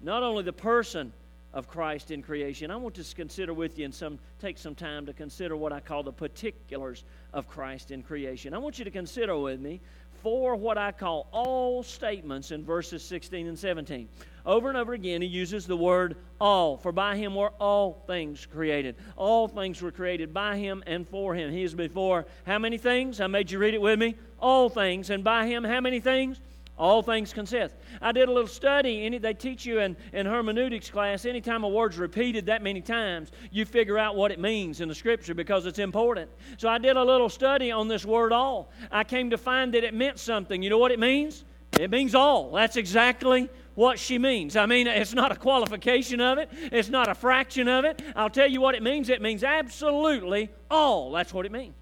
not 0.00 0.22
only 0.22 0.42
the 0.42 0.52
person 0.52 1.12
of 1.56 1.68
Christ 1.68 2.10
in 2.10 2.22
creation. 2.22 2.70
I 2.70 2.76
want 2.76 2.94
to 2.96 3.14
consider 3.14 3.54
with 3.54 3.78
you 3.78 3.86
and 3.86 3.94
some 3.94 4.18
take 4.40 4.58
some 4.58 4.74
time 4.74 5.06
to 5.06 5.14
consider 5.14 5.56
what 5.56 5.72
I 5.72 5.80
call 5.80 6.02
the 6.02 6.12
particulars 6.12 7.02
of 7.32 7.48
Christ 7.48 7.90
in 7.90 8.02
creation. 8.02 8.52
I 8.52 8.58
want 8.58 8.78
you 8.78 8.84
to 8.84 8.90
consider 8.90 9.38
with 9.38 9.58
me 9.58 9.80
four 10.22 10.54
what 10.54 10.76
I 10.76 10.92
call 10.92 11.28
all 11.32 11.82
statements 11.82 12.50
in 12.50 12.62
verses 12.62 13.02
16 13.04 13.46
and 13.46 13.58
17. 13.58 14.06
Over 14.44 14.68
and 14.68 14.76
over 14.76 14.92
again, 14.92 15.22
he 15.22 15.28
uses 15.28 15.66
the 15.66 15.76
word 15.76 16.16
all, 16.40 16.76
for 16.76 16.92
by 16.92 17.16
him 17.16 17.34
were 17.34 17.52
all 17.58 18.02
things 18.06 18.44
created. 18.44 18.96
All 19.16 19.48
things 19.48 19.80
were 19.80 19.90
created 19.90 20.34
by 20.34 20.58
him 20.58 20.84
and 20.86 21.08
for 21.08 21.34
him. 21.34 21.50
He 21.50 21.62
is 21.62 21.74
before 21.74 22.26
how 22.44 22.58
many 22.58 22.76
things? 22.76 23.20
I 23.20 23.28
made 23.28 23.50
you 23.50 23.58
read 23.58 23.72
it 23.72 23.80
with 23.80 23.98
me. 23.98 24.14
All 24.38 24.68
things. 24.68 25.08
And 25.08 25.24
by 25.24 25.46
him, 25.46 25.64
how 25.64 25.80
many 25.80 26.00
things? 26.00 26.38
All 26.78 27.02
things 27.02 27.32
consist. 27.32 27.74
I 28.02 28.12
did 28.12 28.28
a 28.28 28.32
little 28.32 28.48
study. 28.48 29.06
Any, 29.06 29.16
they 29.16 29.32
teach 29.32 29.64
you 29.64 29.80
in, 29.80 29.96
in 30.12 30.26
hermeneutics 30.26 30.90
class, 30.90 31.24
anytime 31.24 31.64
a 31.64 31.68
word's 31.68 31.96
repeated 31.96 32.46
that 32.46 32.62
many 32.62 32.82
times, 32.82 33.30
you 33.50 33.64
figure 33.64 33.98
out 33.98 34.14
what 34.14 34.30
it 34.30 34.38
means 34.38 34.82
in 34.82 34.88
the 34.88 34.94
scripture 34.94 35.34
because 35.34 35.64
it's 35.64 35.78
important. 35.78 36.30
So 36.58 36.68
I 36.68 36.76
did 36.76 36.96
a 36.96 37.02
little 37.02 37.30
study 37.30 37.70
on 37.70 37.88
this 37.88 38.04
word 38.04 38.32
all. 38.32 38.70
I 38.90 39.04
came 39.04 39.30
to 39.30 39.38
find 39.38 39.72
that 39.72 39.84
it 39.84 39.94
meant 39.94 40.18
something. 40.18 40.62
You 40.62 40.68
know 40.68 40.78
what 40.78 40.92
it 40.92 40.98
means? 40.98 41.44
It 41.80 41.90
means 41.90 42.14
all. 42.14 42.50
That's 42.52 42.76
exactly 42.76 43.48
what 43.74 43.98
she 43.98 44.18
means. 44.18 44.56
I 44.56 44.66
mean, 44.66 44.86
it's 44.86 45.14
not 45.14 45.32
a 45.32 45.36
qualification 45.36 46.20
of 46.20 46.38
it, 46.38 46.50
it's 46.72 46.88
not 46.88 47.08
a 47.08 47.14
fraction 47.14 47.68
of 47.68 47.84
it. 47.84 48.02
I'll 48.14 48.30
tell 48.30 48.50
you 48.50 48.60
what 48.60 48.74
it 48.74 48.82
means. 48.82 49.08
It 49.08 49.22
means 49.22 49.44
absolutely 49.44 50.50
all. 50.70 51.12
That's 51.12 51.32
what 51.32 51.46
it 51.46 51.52
means. 51.52 51.74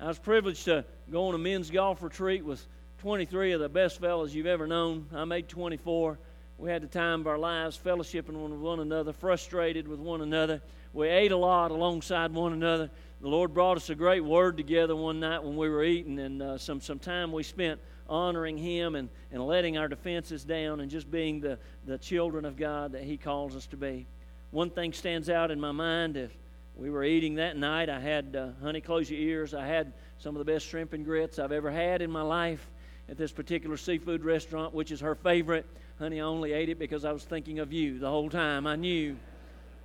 I 0.00 0.08
was 0.08 0.18
privileged 0.18 0.64
to 0.66 0.84
go 1.10 1.28
on 1.28 1.34
a 1.34 1.38
men's 1.38 1.70
golf 1.70 2.02
retreat 2.02 2.44
with 2.44 2.66
23 3.04 3.52
of 3.52 3.60
the 3.60 3.68
best 3.68 4.00
fellows 4.00 4.34
you've 4.34 4.46
ever 4.46 4.66
known. 4.66 5.06
I 5.14 5.26
made 5.26 5.46
24. 5.46 6.18
We 6.56 6.70
had 6.70 6.82
the 6.82 6.86
time 6.86 7.20
of 7.20 7.26
our 7.26 7.36
lives 7.36 7.78
fellowshipping 7.84 8.28
with 8.28 8.58
one 8.58 8.80
another, 8.80 9.12
frustrated 9.12 9.86
with 9.86 10.00
one 10.00 10.22
another. 10.22 10.62
We 10.94 11.08
ate 11.08 11.30
a 11.30 11.36
lot 11.36 11.70
alongside 11.70 12.32
one 12.32 12.54
another. 12.54 12.88
The 13.20 13.28
Lord 13.28 13.52
brought 13.52 13.76
us 13.76 13.90
a 13.90 13.94
great 13.94 14.24
word 14.24 14.56
together 14.56 14.96
one 14.96 15.20
night 15.20 15.44
when 15.44 15.54
we 15.54 15.68
were 15.68 15.84
eating, 15.84 16.18
and 16.18 16.40
uh, 16.40 16.56
some, 16.56 16.80
some 16.80 16.98
time 16.98 17.30
we 17.30 17.42
spent 17.42 17.78
honoring 18.08 18.56
Him 18.56 18.94
and, 18.94 19.10
and 19.30 19.46
letting 19.46 19.76
our 19.76 19.86
defenses 19.86 20.42
down 20.42 20.80
and 20.80 20.90
just 20.90 21.10
being 21.10 21.40
the, 21.40 21.58
the 21.84 21.98
children 21.98 22.46
of 22.46 22.56
God 22.56 22.92
that 22.92 23.02
He 23.02 23.18
calls 23.18 23.54
us 23.54 23.66
to 23.66 23.76
be. 23.76 24.06
One 24.50 24.70
thing 24.70 24.94
stands 24.94 25.28
out 25.28 25.50
in 25.50 25.60
my 25.60 25.72
mind 25.72 26.16
if 26.16 26.34
we 26.74 26.88
were 26.88 27.04
eating 27.04 27.34
that 27.34 27.58
night, 27.58 27.90
I 27.90 28.00
had, 28.00 28.34
uh, 28.34 28.48
honey, 28.62 28.80
close 28.80 29.10
your 29.10 29.20
ears, 29.20 29.52
I 29.52 29.66
had 29.66 29.92
some 30.16 30.34
of 30.34 30.38
the 30.38 30.50
best 30.50 30.66
shrimp 30.66 30.94
and 30.94 31.04
grits 31.04 31.38
I've 31.38 31.52
ever 31.52 31.70
had 31.70 32.00
in 32.00 32.10
my 32.10 32.22
life 32.22 32.66
at 33.08 33.18
this 33.18 33.32
particular 33.32 33.76
seafood 33.76 34.24
restaurant, 34.24 34.74
which 34.74 34.90
is 34.90 35.00
her 35.00 35.14
favorite. 35.14 35.66
Honey, 35.98 36.20
I 36.20 36.24
only 36.24 36.52
ate 36.52 36.68
it 36.68 36.78
because 36.78 37.04
I 37.04 37.12
was 37.12 37.24
thinking 37.24 37.58
of 37.58 37.72
you 37.72 37.98
the 37.98 38.08
whole 38.08 38.30
time. 38.30 38.66
I 38.66 38.76
knew 38.76 39.16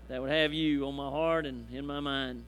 that 0.07 0.21
would 0.21 0.31
have 0.31 0.53
you 0.53 0.88
on 0.88 0.95
my 0.95 1.09
heart 1.09 1.45
and 1.45 1.69
in 1.71 1.85
my 1.85 1.99
mind. 1.99 2.45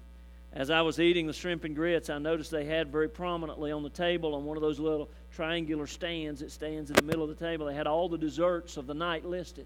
As 0.54 0.70
I 0.70 0.82
was 0.82 1.00
eating 1.00 1.28
the 1.28 1.34
shrimp 1.34 1.64
and 1.64 1.76
grits, 1.76 2.10
I 2.10 2.18
noticed 2.18 2.52
they 2.52 2.66
had 2.66 2.92
very 2.92 3.08
prominently 3.08 3.72
on 3.72 3.84
the 3.84 3.90
table 3.90 4.36
on 4.36 4.44
one 4.44 4.58
of 4.58 4.62
those 4.62 4.80
little 4.80 5.10
triangular 5.34 5.88
stands 5.88 6.42
that 6.42 6.52
stands 6.52 6.90
in 6.90 6.96
the 6.96 7.04
middle 7.04 7.24
of 7.24 7.30
the 7.30 7.46
table, 7.46 7.68
they 7.68 7.74
had 7.74 7.88
all 7.88 8.10
the 8.10 8.18
desserts 8.18 8.76
of 8.76 8.86
the 8.86 8.94
night 8.94 9.24
listed. 9.24 9.66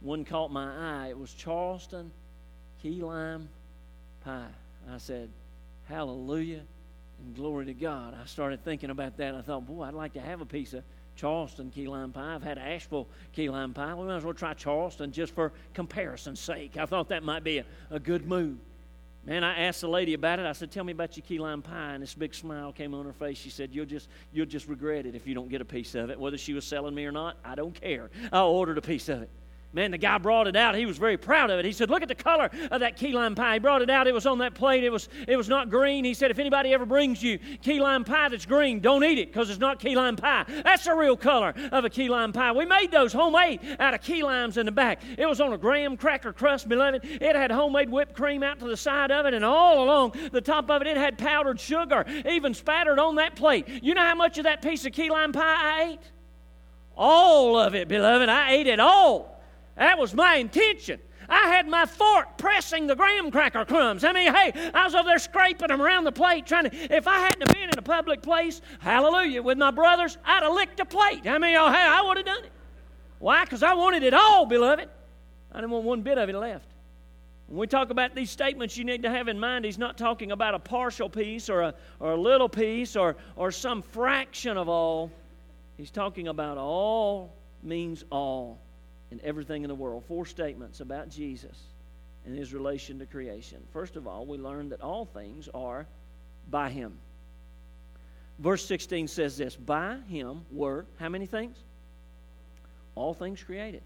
One 0.00 0.24
caught 0.24 0.52
my 0.52 1.04
eye. 1.04 1.08
It 1.08 1.18
was 1.18 1.32
Charleston 1.32 2.10
key 2.82 3.02
lime 3.02 3.48
pie. 4.24 4.46
I 4.90 4.98
said, 4.98 5.28
Hallelujah 5.88 6.62
glory 7.34 7.66
to 7.66 7.74
God. 7.74 8.14
I 8.20 8.26
started 8.26 8.64
thinking 8.64 8.90
about 8.90 9.16
that. 9.16 9.34
I 9.34 9.42
thought, 9.42 9.66
boy, 9.66 9.84
I'd 9.84 9.94
like 9.94 10.14
to 10.14 10.20
have 10.20 10.40
a 10.40 10.46
piece 10.46 10.72
of 10.74 10.84
Charleston 11.16 11.70
key 11.70 11.86
lime 11.86 12.12
pie. 12.12 12.34
I've 12.34 12.42
had 12.42 12.58
Asheville 12.58 13.06
key 13.32 13.48
lime 13.48 13.74
pie. 13.74 13.94
We 13.94 14.06
might 14.06 14.16
as 14.16 14.24
well 14.24 14.34
try 14.34 14.54
Charleston 14.54 15.12
just 15.12 15.34
for 15.34 15.52
comparison's 15.74 16.40
sake. 16.40 16.76
I 16.76 16.86
thought 16.86 17.08
that 17.08 17.22
might 17.22 17.44
be 17.44 17.58
a, 17.58 17.64
a 17.90 17.98
good 17.98 18.26
move. 18.26 18.58
Man, 19.24 19.44
I 19.44 19.66
asked 19.66 19.82
the 19.82 19.88
lady 19.88 20.14
about 20.14 20.40
it. 20.40 20.46
I 20.46 20.52
said, 20.52 20.72
"Tell 20.72 20.82
me 20.82 20.92
about 20.92 21.16
your 21.16 21.24
key 21.24 21.38
lime 21.38 21.62
pie." 21.62 21.94
And 21.94 22.02
this 22.02 22.14
big 22.14 22.34
smile 22.34 22.72
came 22.72 22.92
on 22.92 23.04
her 23.04 23.12
face. 23.12 23.38
She 23.38 23.50
said, 23.50 23.70
"You'll 23.72 23.86
just 23.86 24.08
you'll 24.32 24.46
just 24.46 24.66
regret 24.66 25.06
it 25.06 25.14
if 25.14 25.26
you 25.26 25.34
don't 25.34 25.48
get 25.48 25.60
a 25.60 25.64
piece 25.64 25.94
of 25.94 26.10
it. 26.10 26.18
Whether 26.18 26.38
she 26.38 26.54
was 26.54 26.64
selling 26.64 26.94
me 26.94 27.06
or 27.06 27.12
not, 27.12 27.36
I 27.44 27.54
don't 27.54 27.74
care. 27.74 28.10
I 28.32 28.42
ordered 28.42 28.78
a 28.78 28.82
piece 28.82 29.08
of 29.08 29.22
it." 29.22 29.30
Man, 29.74 29.90
the 29.90 29.98
guy 29.98 30.18
brought 30.18 30.48
it 30.48 30.54
out. 30.54 30.74
He 30.74 30.84
was 30.84 30.98
very 30.98 31.16
proud 31.16 31.48
of 31.48 31.58
it. 31.58 31.64
He 31.64 31.72
said, 31.72 31.88
Look 31.88 32.02
at 32.02 32.08
the 32.08 32.14
color 32.14 32.50
of 32.70 32.80
that 32.80 32.96
key 32.96 33.12
lime 33.12 33.34
pie. 33.34 33.54
He 33.54 33.58
brought 33.58 33.80
it 33.80 33.88
out. 33.88 34.06
It 34.06 34.12
was 34.12 34.26
on 34.26 34.38
that 34.38 34.54
plate. 34.54 34.84
It 34.84 34.92
was, 34.92 35.08
it 35.26 35.36
was 35.36 35.48
not 35.48 35.70
green. 35.70 36.04
He 36.04 36.12
said, 36.12 36.30
If 36.30 36.38
anybody 36.38 36.74
ever 36.74 36.84
brings 36.84 37.22
you 37.22 37.38
key 37.62 37.80
lime 37.80 38.04
pie 38.04 38.28
that's 38.28 38.44
green, 38.44 38.80
don't 38.80 39.02
eat 39.02 39.18
it 39.18 39.32
because 39.32 39.48
it's 39.48 39.58
not 39.58 39.78
key 39.78 39.96
lime 39.96 40.16
pie. 40.16 40.44
That's 40.62 40.84
the 40.84 40.94
real 40.94 41.16
color 41.16 41.54
of 41.72 41.86
a 41.86 41.90
key 41.90 42.10
lime 42.10 42.34
pie. 42.34 42.52
We 42.52 42.66
made 42.66 42.90
those 42.90 43.14
homemade 43.14 43.60
out 43.80 43.94
of 43.94 44.02
key 44.02 44.22
limes 44.22 44.58
in 44.58 44.66
the 44.66 44.72
back. 44.72 45.00
It 45.16 45.24
was 45.24 45.40
on 45.40 45.54
a 45.54 45.58
graham 45.58 45.96
cracker 45.96 46.34
crust, 46.34 46.68
beloved. 46.68 47.04
It 47.04 47.34
had 47.34 47.50
homemade 47.50 47.88
whipped 47.88 48.14
cream 48.14 48.42
out 48.42 48.58
to 48.58 48.66
the 48.66 48.76
side 48.76 49.10
of 49.10 49.24
it, 49.24 49.32
and 49.32 49.44
all 49.44 49.84
along 49.84 50.14
the 50.32 50.42
top 50.42 50.70
of 50.70 50.82
it, 50.82 50.86
it 50.86 50.98
had 50.98 51.16
powdered 51.16 51.58
sugar, 51.58 52.04
even 52.28 52.52
spattered 52.52 52.98
on 52.98 53.14
that 53.14 53.36
plate. 53.36 53.66
You 53.82 53.94
know 53.94 54.02
how 54.02 54.14
much 54.16 54.36
of 54.36 54.44
that 54.44 54.60
piece 54.60 54.84
of 54.84 54.92
key 54.92 55.08
lime 55.08 55.32
pie 55.32 55.40
I 55.42 55.92
ate? 55.92 56.12
All 56.94 57.58
of 57.58 57.74
it, 57.74 57.88
beloved. 57.88 58.28
I 58.28 58.52
ate 58.52 58.66
it 58.66 58.78
all. 58.78 59.31
That 59.76 59.98
was 59.98 60.14
my 60.14 60.36
intention. 60.36 61.00
I 61.28 61.48
had 61.48 61.66
my 61.66 61.86
fork 61.86 62.36
pressing 62.36 62.86
the 62.86 62.94
graham 62.94 63.30
cracker 63.30 63.64
crumbs. 63.64 64.04
I 64.04 64.12
mean, 64.12 64.34
hey, 64.34 64.52
I 64.74 64.84
was 64.84 64.94
over 64.94 65.08
there 65.08 65.18
scraping 65.18 65.68
them 65.68 65.80
around 65.80 66.04
the 66.04 66.12
plate, 66.12 66.46
trying 66.46 66.68
to. 66.68 66.94
If 66.94 67.08
I 67.08 67.18
hadn't 67.20 67.52
been 67.52 67.70
in 67.70 67.78
a 67.78 67.82
public 67.82 68.22
place, 68.22 68.60
hallelujah, 68.80 69.42
with 69.42 69.56
my 69.56 69.70
brothers, 69.70 70.18
I'd 70.24 70.42
have 70.42 70.52
licked 70.52 70.76
the 70.76 70.84
plate. 70.84 71.26
I 71.26 71.38
mean, 71.38 71.56
oh, 71.56 71.70
hey, 71.70 71.78
I 71.78 72.02
would 72.02 72.18
have 72.18 72.26
done 72.26 72.44
it. 72.44 72.52
Why? 73.18 73.44
Because 73.44 73.62
I 73.62 73.74
wanted 73.74 74.02
it 74.02 74.14
all, 74.14 74.46
beloved. 74.46 74.88
I 75.52 75.56
didn't 75.56 75.70
want 75.70 75.84
one 75.84 76.02
bit 76.02 76.18
of 76.18 76.28
it 76.28 76.34
left. 76.34 76.66
When 77.46 77.58
we 77.58 77.66
talk 77.66 77.90
about 77.90 78.14
these 78.14 78.30
statements, 78.30 78.76
you 78.76 78.84
need 78.84 79.02
to 79.02 79.10
have 79.10 79.28
in 79.28 79.38
mind 79.38 79.64
he's 79.64 79.78
not 79.78 79.96
talking 79.96 80.32
about 80.32 80.54
a 80.54 80.58
partial 80.58 81.08
piece 81.08 81.48
or 81.48 81.62
a, 81.62 81.74
or 82.00 82.12
a 82.12 82.16
little 82.16 82.48
piece 82.48 82.96
or, 82.96 83.16
or 83.36 83.50
some 83.50 83.82
fraction 83.82 84.56
of 84.56 84.68
all. 84.68 85.10
He's 85.76 85.90
talking 85.90 86.28
about 86.28 86.58
all 86.58 87.34
means 87.62 88.04
all 88.10 88.58
and 89.12 89.20
everything 89.20 89.62
in 89.62 89.68
the 89.68 89.74
world. 89.74 90.04
Four 90.08 90.26
statements 90.26 90.80
about 90.80 91.10
Jesus 91.10 91.56
and 92.24 92.36
his 92.36 92.54
relation 92.54 92.98
to 92.98 93.06
creation. 93.06 93.58
First 93.72 93.96
of 93.96 94.08
all, 94.08 94.24
we 94.24 94.38
learn 94.38 94.70
that 94.70 94.80
all 94.80 95.04
things 95.04 95.48
are 95.54 95.86
by 96.50 96.70
him. 96.70 96.98
Verse 98.38 98.64
16 98.64 99.06
says 99.08 99.36
this 99.36 99.54
By 99.54 99.98
him 100.08 100.46
were 100.50 100.86
how 100.98 101.10
many 101.10 101.26
things? 101.26 101.56
All 102.94 103.14
things 103.14 103.42
created. 103.42 103.82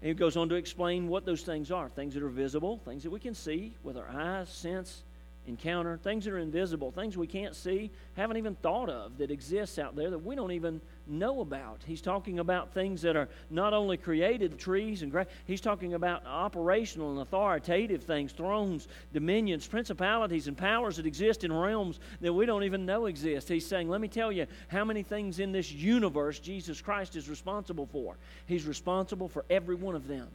And 0.00 0.08
he 0.08 0.14
goes 0.14 0.36
on 0.36 0.48
to 0.48 0.56
explain 0.56 1.06
what 1.06 1.24
those 1.26 1.42
things 1.42 1.70
are 1.70 1.88
things 1.90 2.14
that 2.14 2.22
are 2.22 2.28
visible, 2.28 2.80
things 2.84 3.02
that 3.02 3.10
we 3.10 3.20
can 3.20 3.34
see 3.34 3.74
with 3.84 3.96
our 3.96 4.08
eyes, 4.08 4.48
sense, 4.48 5.02
encounter, 5.46 5.98
things 5.98 6.24
that 6.24 6.32
are 6.32 6.38
invisible, 6.38 6.90
things 6.90 7.16
we 7.16 7.26
can't 7.26 7.54
see, 7.54 7.90
haven't 8.16 8.38
even 8.38 8.54
thought 8.56 8.88
of 8.88 9.18
that 9.18 9.30
exists 9.30 9.78
out 9.78 9.94
there 9.96 10.10
that 10.10 10.18
we 10.18 10.34
don't 10.34 10.52
even 10.52 10.80
know 11.06 11.40
about. 11.40 11.80
He's 11.86 12.00
talking 12.00 12.38
about 12.38 12.72
things 12.72 13.02
that 13.02 13.16
are 13.16 13.28
not 13.50 13.72
only 13.72 13.96
created, 13.96 14.58
trees 14.58 15.02
and 15.02 15.10
grass, 15.10 15.26
he's 15.46 15.60
talking 15.60 15.94
about 15.94 16.24
operational 16.26 17.10
and 17.10 17.20
authoritative 17.20 18.04
things, 18.04 18.32
thrones, 18.32 18.88
dominions, 19.12 19.66
principalities, 19.66 20.48
and 20.48 20.56
powers 20.56 20.96
that 20.96 21.06
exist 21.06 21.44
in 21.44 21.52
realms 21.52 22.00
that 22.20 22.32
we 22.32 22.46
don't 22.46 22.64
even 22.64 22.86
know 22.86 23.06
exist. 23.06 23.48
He's 23.48 23.66
saying, 23.66 23.88
Let 23.88 24.00
me 24.00 24.08
tell 24.08 24.32
you 24.32 24.46
how 24.68 24.84
many 24.84 25.02
things 25.02 25.38
in 25.38 25.52
this 25.52 25.72
universe 25.72 26.38
Jesus 26.38 26.80
Christ 26.80 27.16
is 27.16 27.28
responsible 27.28 27.86
for. 27.86 28.16
He's 28.46 28.66
responsible 28.66 29.28
for 29.28 29.44
every 29.50 29.74
one 29.74 29.94
of 29.94 30.06
them. 30.06 30.28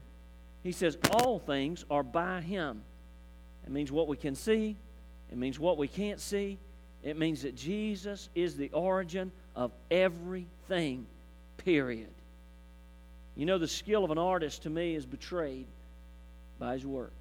He 0.64 0.72
says, 0.72 0.98
All 1.12 1.40
things 1.40 1.86
are 1.90 2.04
by 2.04 2.42
him. 2.42 2.82
It 3.66 3.72
means 3.72 3.92
what 3.92 4.08
we 4.08 4.18
can 4.18 4.36
see, 4.36 4.78
it 5.32 5.38
means 5.38 5.60
what 5.60 5.78
we 5.78 5.88
can't 5.88 6.20
see. 6.20 6.58
It 7.04 7.18
means 7.18 7.44
that 7.44 7.56
Jesus 7.56 8.30
is 8.36 8.58
the 8.58 8.70
origin 8.72 9.32
of 9.58 9.72
everything, 9.90 11.08
period. 11.58 12.14
You 13.36 13.48
know, 13.48 13.58
the 13.58 13.68
skill 13.68 14.06
of 14.06 14.12
an 14.12 14.20
artist 14.20 14.64
to 14.64 14.70
me 14.70 14.96
is 14.96 15.06
betrayed 15.06 15.66
by 16.60 16.74
his 16.74 16.86
work. 16.86 17.14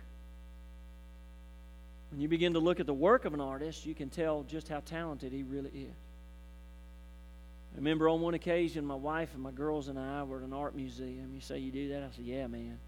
When 2.11 2.21
you 2.21 2.28
begin 2.28 2.52
to 2.52 2.61
look 2.61 2.78
at 2.78 2.87
the 2.87 2.95
work 2.95 3.25
of 3.25 3.35
an 3.35 3.40
artist, 3.40 3.87
you 3.87 3.95
can 3.95 4.11
tell 4.11 4.45
just 4.45 4.69
how 4.69 4.81
talented 4.81 5.33
he 5.33 5.43
really 5.43 5.71
is. 5.71 5.97
I 7.75 7.76
remember 7.76 8.09
on 8.09 8.21
one 8.21 8.35
occasion, 8.35 8.85
my 8.85 8.95
wife 8.95 9.31
and 9.35 9.43
my 9.43 9.50
girls 9.50 9.88
and 9.88 9.99
I 9.99 10.23
were 10.23 10.38
at 10.38 10.45
an 10.45 10.52
art 10.52 10.76
museum. 10.76 11.33
You 11.35 11.40
say 11.40 11.59
you 11.59 11.73
do 11.73 11.88
that? 11.88 12.02
I 12.02 12.09
said, 12.14 12.25
Yeah, 12.25 12.47
man. 12.47 12.78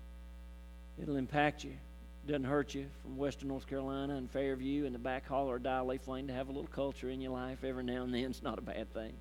It'll 1.00 1.16
impact 1.16 1.64
you 1.64 1.70
It 1.70 2.26
doesn't 2.26 2.44
hurt 2.44 2.74
you 2.74 2.86
from 3.02 3.16
Western 3.16 3.48
North 3.48 3.66
Carolina 3.66 4.16
and 4.16 4.30
Fairview 4.30 4.84
and 4.84 4.94
the 4.94 4.98
back 4.98 5.26
hall 5.26 5.48
or 5.48 5.58
Dial 5.58 5.86
Lane 6.06 6.26
to 6.26 6.34
have 6.34 6.48
a 6.48 6.52
little 6.52 6.68
culture 6.68 7.08
in 7.08 7.20
your 7.20 7.32
life 7.32 7.64
every 7.64 7.84
now 7.84 8.02
and 8.02 8.12
then. 8.12 8.24
It's 8.24 8.42
not 8.42 8.58
a 8.58 8.62
bad 8.62 8.92
thing. 8.92 9.12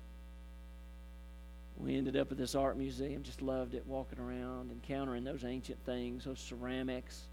We 1.78 1.96
ended 1.96 2.16
up 2.16 2.32
at 2.32 2.38
this 2.38 2.54
art 2.54 2.76
museum, 2.76 3.22
just 3.22 3.40
loved 3.40 3.74
it, 3.74 3.86
walking 3.86 4.18
around, 4.18 4.72
encountering 4.72 5.22
those 5.22 5.44
ancient 5.44 5.78
things, 5.86 6.24
those 6.24 6.40
ceramics, 6.40 7.28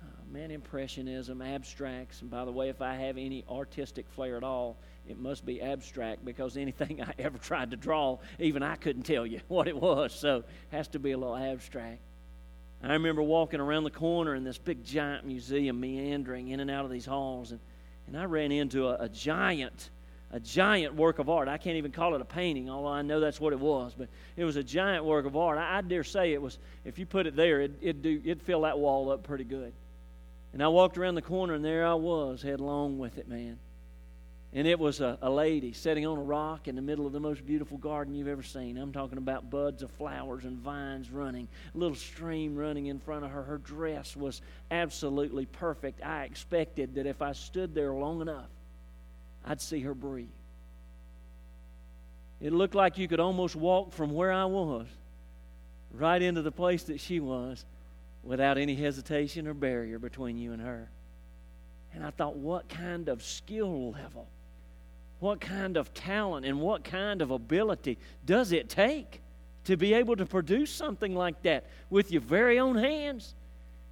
uh, 0.00 0.06
man, 0.30 0.52
impressionism, 0.52 1.42
abstracts. 1.42 2.20
And 2.20 2.30
by 2.30 2.44
the 2.44 2.52
way, 2.52 2.68
if 2.68 2.80
I 2.80 2.94
have 2.94 3.18
any 3.18 3.44
artistic 3.50 4.08
flair 4.08 4.36
at 4.36 4.44
all, 4.44 4.76
it 5.08 5.18
must 5.18 5.44
be 5.44 5.60
abstract 5.60 6.24
because 6.24 6.56
anything 6.56 7.02
I 7.02 7.12
ever 7.18 7.38
tried 7.38 7.72
to 7.72 7.76
draw, 7.76 8.18
even 8.38 8.62
I 8.62 8.76
couldn't 8.76 9.02
tell 9.02 9.26
you 9.26 9.40
what 9.48 9.66
it 9.66 9.76
was. 9.76 10.14
So 10.14 10.38
it 10.38 10.46
has 10.70 10.86
to 10.88 11.00
be 11.00 11.10
a 11.10 11.18
little 11.18 11.36
abstract. 11.36 12.00
I 12.82 12.92
remember 12.92 13.22
walking 13.22 13.58
around 13.58 13.82
the 13.82 13.90
corner 13.90 14.36
in 14.36 14.44
this 14.44 14.58
big 14.58 14.84
giant 14.84 15.26
museum, 15.26 15.80
meandering 15.80 16.48
in 16.48 16.60
and 16.60 16.70
out 16.70 16.84
of 16.84 16.92
these 16.92 17.06
halls, 17.06 17.50
and, 17.50 17.58
and 18.06 18.16
I 18.16 18.24
ran 18.24 18.52
into 18.52 18.86
a, 18.86 18.96
a 19.00 19.08
giant, 19.08 19.90
a 20.30 20.40
giant 20.40 20.94
work 20.94 21.18
of 21.18 21.30
art. 21.30 21.48
I 21.48 21.56
can't 21.56 21.76
even 21.76 21.92
call 21.92 22.14
it 22.14 22.20
a 22.20 22.24
painting, 22.24 22.68
although 22.68 22.88
I 22.88 23.02
know 23.02 23.20
that's 23.20 23.40
what 23.40 23.52
it 23.52 23.60
was, 23.60 23.94
but 23.96 24.08
it 24.36 24.44
was 24.44 24.56
a 24.56 24.62
giant 24.62 25.04
work 25.04 25.24
of 25.24 25.36
art. 25.36 25.58
I, 25.58 25.78
I 25.78 25.80
dare 25.80 26.04
say 26.04 26.32
it 26.32 26.42
was, 26.42 26.58
if 26.84 26.98
you 26.98 27.06
put 27.06 27.26
it 27.26 27.34
there, 27.34 27.60
it, 27.62 27.72
it'd, 27.80 28.02
do, 28.02 28.20
it'd 28.24 28.42
fill 28.42 28.62
that 28.62 28.78
wall 28.78 29.10
up 29.10 29.22
pretty 29.22 29.44
good. 29.44 29.72
And 30.52 30.62
I 30.62 30.68
walked 30.68 30.98
around 30.98 31.14
the 31.14 31.22
corner, 31.22 31.54
and 31.54 31.64
there 31.64 31.86
I 31.86 31.94
was, 31.94 32.42
headlong 32.42 32.98
with 32.98 33.18
it, 33.18 33.28
man. 33.28 33.58
And 34.52 34.66
it 34.66 34.78
was 34.78 35.00
a, 35.00 35.18
a 35.20 35.30
lady 35.30 35.74
sitting 35.74 36.06
on 36.06 36.16
a 36.16 36.22
rock 36.22 36.68
in 36.68 36.74
the 36.74 36.80
middle 36.82 37.06
of 37.06 37.12
the 37.12 37.20
most 37.20 37.44
beautiful 37.44 37.76
garden 37.76 38.14
you've 38.14 38.28
ever 38.28 38.42
seen. 38.42 38.78
I'm 38.78 38.92
talking 38.92 39.18
about 39.18 39.50
buds 39.50 39.82
of 39.82 39.90
flowers 39.90 40.44
and 40.44 40.56
vines 40.58 41.10
running, 41.10 41.48
a 41.74 41.78
little 41.78 41.94
stream 41.94 42.56
running 42.56 42.86
in 42.86 42.98
front 42.98 43.26
of 43.26 43.30
her. 43.30 43.42
Her 43.42 43.58
dress 43.58 44.16
was 44.16 44.40
absolutely 44.70 45.44
perfect. 45.44 46.02
I 46.02 46.24
expected 46.24 46.94
that 46.94 47.06
if 47.06 47.20
I 47.20 47.32
stood 47.32 47.74
there 47.74 47.92
long 47.92 48.22
enough, 48.22 48.48
I'd 49.44 49.60
see 49.60 49.80
her 49.80 49.94
breathe. 49.94 50.28
It 52.40 52.52
looked 52.52 52.74
like 52.74 52.98
you 52.98 53.08
could 53.08 53.20
almost 53.20 53.56
walk 53.56 53.92
from 53.92 54.12
where 54.14 54.32
I 54.32 54.44
was 54.44 54.86
right 55.92 56.20
into 56.20 56.42
the 56.42 56.52
place 56.52 56.84
that 56.84 57.00
she 57.00 57.18
was 57.18 57.64
without 58.22 58.58
any 58.58 58.74
hesitation 58.74 59.48
or 59.48 59.54
barrier 59.54 59.98
between 59.98 60.38
you 60.38 60.52
and 60.52 60.62
her. 60.62 60.88
And 61.94 62.04
I 62.04 62.10
thought, 62.10 62.36
what 62.36 62.68
kind 62.68 63.08
of 63.08 63.24
skill 63.24 63.92
level 63.92 64.28
what 65.20 65.40
kind 65.40 65.76
of 65.76 65.92
talent 65.94 66.46
and 66.46 66.60
what 66.60 66.84
kind 66.84 67.22
of 67.22 67.30
ability 67.30 67.98
does 68.24 68.52
it 68.52 68.68
take 68.68 69.20
to 69.64 69.76
be 69.76 69.94
able 69.94 70.16
to 70.16 70.24
produce 70.24 70.70
something 70.70 71.14
like 71.14 71.42
that 71.42 71.66
with 71.90 72.12
your 72.12 72.20
very 72.20 72.58
own 72.58 72.76
hands? 72.76 73.34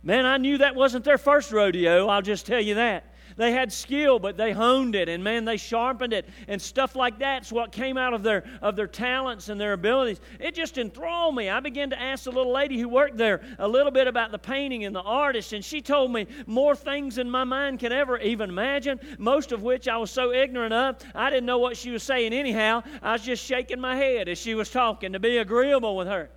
Man, 0.02 0.24
I 0.24 0.36
knew 0.36 0.58
that 0.58 0.76
wasn't 0.76 1.04
their 1.04 1.18
first 1.18 1.50
rodeo, 1.50 2.06
I'll 2.08 2.22
just 2.22 2.46
tell 2.46 2.60
you 2.60 2.76
that. 2.76 3.12
They 3.36 3.52
had 3.52 3.72
skill, 3.72 4.18
but 4.18 4.36
they 4.36 4.52
honed 4.52 4.94
it, 4.94 5.08
and 5.08 5.22
man, 5.22 5.44
they 5.44 5.56
sharpened 5.56 6.12
it, 6.12 6.28
and 6.48 6.60
stuff 6.60 6.94
like 6.96 7.18
that's 7.18 7.52
what 7.52 7.72
came 7.72 7.96
out 7.96 8.14
of 8.14 8.22
their 8.22 8.44
of 8.62 8.76
their 8.76 8.86
talents 8.86 9.48
and 9.48 9.60
their 9.60 9.72
abilities. 9.72 10.20
It 10.40 10.54
just 10.54 10.78
enthralled 10.78 11.34
me. 11.34 11.48
I 11.48 11.60
began 11.60 11.90
to 11.90 12.00
ask 12.00 12.24
the 12.24 12.32
little 12.32 12.52
lady 12.52 12.78
who 12.78 12.88
worked 12.88 13.16
there 13.16 13.42
a 13.58 13.68
little 13.68 13.92
bit 13.92 14.06
about 14.06 14.30
the 14.30 14.38
painting 14.38 14.84
and 14.84 14.94
the 14.94 15.02
artist, 15.02 15.52
and 15.52 15.64
she 15.64 15.80
told 15.80 16.12
me 16.12 16.26
more 16.46 16.76
things 16.76 17.16
than 17.16 17.30
my 17.30 17.44
mind 17.44 17.80
can 17.80 17.92
ever 17.92 18.18
even 18.18 18.50
imagine. 18.50 19.00
Most 19.18 19.52
of 19.52 19.62
which 19.62 19.88
I 19.88 19.96
was 19.96 20.10
so 20.10 20.32
ignorant 20.32 20.72
of, 20.72 20.96
I 21.14 21.30
didn't 21.30 21.46
know 21.46 21.58
what 21.58 21.76
she 21.76 21.90
was 21.90 22.02
saying 22.02 22.32
anyhow. 22.32 22.82
I 23.02 23.12
was 23.12 23.22
just 23.22 23.44
shaking 23.44 23.80
my 23.80 23.96
head 23.96 24.28
as 24.28 24.38
she 24.38 24.54
was 24.54 24.70
talking 24.70 25.12
to 25.12 25.20
be 25.20 25.38
agreeable 25.38 25.96
with 25.96 26.08
her. 26.08 26.30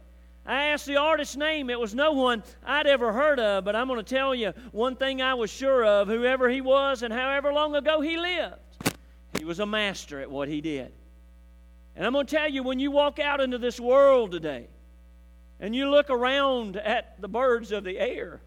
I 0.46 0.66
asked 0.66 0.86
the 0.86 0.98
artist's 0.98 1.36
name. 1.36 1.70
It 1.70 1.80
was 1.80 1.94
no 1.94 2.12
one 2.14 2.44
I'd 2.66 2.88
ever 2.88 3.14
heard 3.14 3.40
of, 3.40 3.64
but 3.66 3.76
I'm 3.76 3.88
going 3.88 4.04
to 4.04 4.16
tell 4.16 4.34
you 4.34 4.54
one 4.72 4.96
thing 4.96 5.22
I 5.22 5.36
was 5.36 5.52
sure 5.52 5.86
of 5.86 6.08
whoever 6.08 6.50
he 6.50 6.62
was 6.62 7.04
and 7.04 7.14
however 7.14 7.54
long 7.54 7.76
ago 7.76 8.02
he 8.02 8.18
lived, 8.18 8.56
he 9.38 9.46
was 9.46 9.60
a 9.60 9.66
master 9.66 10.20
at 10.20 10.32
what 10.32 10.48
he 10.48 10.62
did. 10.62 10.92
And 11.96 12.06
I'm 12.06 12.14
going 12.14 12.26
to 12.26 12.36
tell 12.36 12.50
you 12.50 12.64
when 12.64 12.80
you 12.80 12.92
walk 12.92 13.20
out 13.20 13.42
into 13.42 13.58
this 13.58 13.80
world 13.80 14.32
today 14.32 14.68
and 15.60 15.76
you 15.76 15.90
look 15.90 16.10
around 16.10 16.78
at 16.78 17.22
the 17.22 17.28
birds 17.28 17.72
of 17.72 17.84
the 17.84 18.00
air 18.00 18.42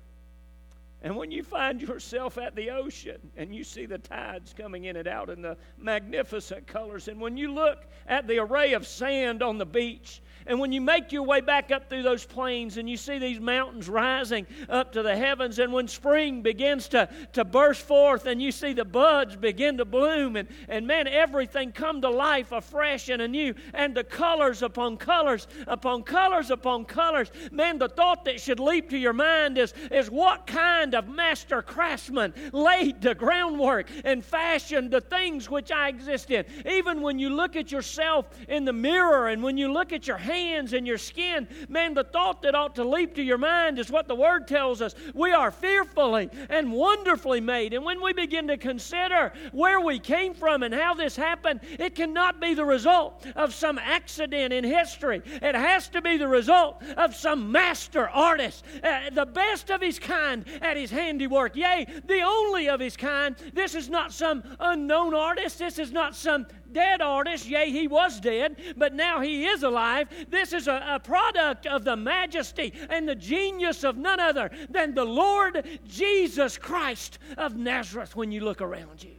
And 1.05 1.17
when 1.17 1.33
you 1.33 1.43
find 1.43 1.83
yourself 1.83 2.39
at 2.39 2.55
the 2.55 2.71
ocean 2.71 3.19
and 3.37 3.53
you 3.55 3.65
see 3.65 3.87
the 3.87 3.99
tides 3.99 4.55
coming 4.57 4.85
in 4.85 4.97
and 4.97 5.09
out 5.09 5.31
in 5.31 5.43
the 5.43 5.57
magnificent 5.77 6.67
colors, 6.69 7.09
and 7.09 7.21
when 7.21 7.37
you 7.37 7.53
look 7.53 7.87
at 8.07 8.29
the 8.29 8.39
array 8.39 8.73
of 8.75 8.87
sand 8.87 9.43
on 9.43 9.59
the 9.59 9.67
beach 9.67 10.23
and 10.47 10.59
when 10.59 10.73
you 10.73 10.81
make 10.81 11.13
your 11.13 11.23
way 11.23 11.41
back 11.41 11.71
up 11.71 11.89
through 11.89 12.03
those 12.03 12.25
plains 12.25 12.77
and 12.77 12.89
you 12.89 12.97
see 12.97 13.19
these 13.19 13.41
mountains 13.41 13.89
rising 13.89 14.47
up 14.69 14.93
to 14.93 15.03
the 15.03 15.17
heavens, 15.17 15.59
and 15.59 15.73
when 15.73 15.89
spring 15.89 16.43
begins 16.43 16.89
to, 16.89 17.09
to 17.33 17.45
burst 17.45 17.83
forth 17.83 18.27
and 18.27 18.43
you 18.43 18.53
see 18.53 18.73
the 18.73 18.85
buds 18.85 19.37
begin 19.37 19.77
to 19.79 19.85
bloom, 19.85 20.37
and, 20.37 20.49
and 20.69 20.87
man, 20.87 21.07
everything 21.07 21.73
come 21.73 22.01
to 22.01 22.11
life 22.11 22.53
afresh 22.53 23.09
and 23.09 23.23
anew, 23.23 23.55
and 23.75 23.95
the 23.95 24.05
colors 24.05 24.63
upon 24.63 24.97
colors 24.97 25.47
upon 25.67 26.03
colors 26.03 26.51
upon 26.51 26.85
colors, 26.85 27.31
man, 27.51 27.79
the 27.79 27.89
thought 27.89 28.25
that 28.25 28.41
should 28.41 28.61
leap 28.61 28.91
to 28.91 28.99
your 28.99 29.13
mind 29.13 29.59
is, 29.59 29.75
is 29.91 30.11
what 30.11 30.47
kind 30.47 30.95
of 30.95 31.09
master 31.09 31.63
craftsman 31.63 32.33
laid 32.53 33.01
the 33.01 33.15
groundwork 33.15 33.89
and 34.05 34.25
fashioned 34.25 34.91
the 34.91 35.01
things 35.01 35.51
which 35.51 35.71
I 35.71 35.89
exist 35.89 36.31
in? 36.31 36.45
Even 36.67 37.01
when 37.01 37.19
you 37.19 37.31
look 37.31 37.57
at 37.57 37.73
yourself 37.73 38.29
in 38.49 38.65
the 38.65 38.73
mirror 38.73 39.29
and 39.29 39.43
when 39.43 39.57
you 39.57 39.73
look 39.73 39.93
at 39.93 40.07
your 40.07 40.19
hands 40.33 40.73
and 40.73 40.87
your 40.87 40.99
skin, 40.99 41.47
man, 41.69 41.95
the 41.95 42.05
thought 42.05 42.43
that 42.43 42.55
ought 42.55 42.75
to 42.77 42.85
leap 42.85 43.15
to 43.17 43.23
your 43.23 43.39
mind 43.39 43.79
is 43.79 43.91
what 43.91 44.09
the 44.09 44.15
Word 44.15 44.49
tells 44.49 44.81
us. 44.81 44.95
We 45.15 45.33
are 45.33 45.51
fearfully 45.51 46.31
and 46.49 46.73
wonderfully 46.73 47.41
made. 47.41 47.75
And 47.75 47.85
when 47.85 48.03
we 48.03 48.13
begin 48.13 48.49
to 48.49 48.57
consider 48.57 49.33
where 49.53 49.81
we 49.81 49.99
came 49.99 50.35
from 50.35 50.63
and 50.63 50.75
how 50.75 50.95
this 50.95 51.17
happened, 51.17 51.61
it 51.79 51.95
cannot 51.95 52.41
be 52.41 52.55
the 52.55 52.65
result 52.65 53.27
of 53.37 53.53
some 53.55 53.79
accident 53.79 54.53
in 54.53 54.65
history. 54.65 55.23
It 55.25 55.55
has 55.55 55.89
to 55.89 56.01
be 56.01 56.17
the 56.17 56.29
result 56.29 56.83
of 56.97 57.15
some 57.15 57.53
master 57.53 58.09
artist, 58.09 58.65
uh, 58.83 59.11
the 59.11 59.27
best 59.27 59.71
of 59.71 59.81
his 59.81 59.99
kind 59.99 60.45
at 60.61 60.77
his 60.77 60.91
handiwork. 60.91 61.57
Yea, 61.57 61.87
the 62.07 62.23
only 62.23 62.69
of 62.69 62.81
his 62.81 62.97
kind. 62.97 63.37
This 63.53 63.75
is 63.75 63.89
not 63.89 64.13
some 64.13 64.43
unknown 64.61 65.15
artist. 65.15 65.59
This 65.59 65.79
is 65.79 65.93
not 65.93 66.15
some 66.15 66.47
dead 66.73 67.01
artist. 67.01 67.47
Yea, 67.47 67.71
he 67.71 67.89
was 67.89 68.21
dead, 68.21 68.57
but 68.77 68.95
now 68.95 69.21
he 69.21 69.47
is 69.47 69.63
alive. 69.63 70.09
This 70.29 70.53
is 70.53 70.69
a, 70.69 70.85
a 70.95 71.01
product 71.01 71.67
of 71.67 71.85
the 71.85 71.97
majesty 71.97 72.73
and 72.91 73.09
the 73.09 73.15
genius 73.15 73.85
of 73.85 73.97
none 73.97 74.21
other 74.21 74.51
than 74.69 74.95
the 74.95 75.05
Lord 75.05 75.67
Jesus 75.87 76.59
Christ 76.59 77.19
of 77.37 77.57
Nazareth 77.57 78.17
when 78.17 78.33
you 78.33 78.41
look 78.41 78.61
around 78.61 79.03
you. 79.03 79.15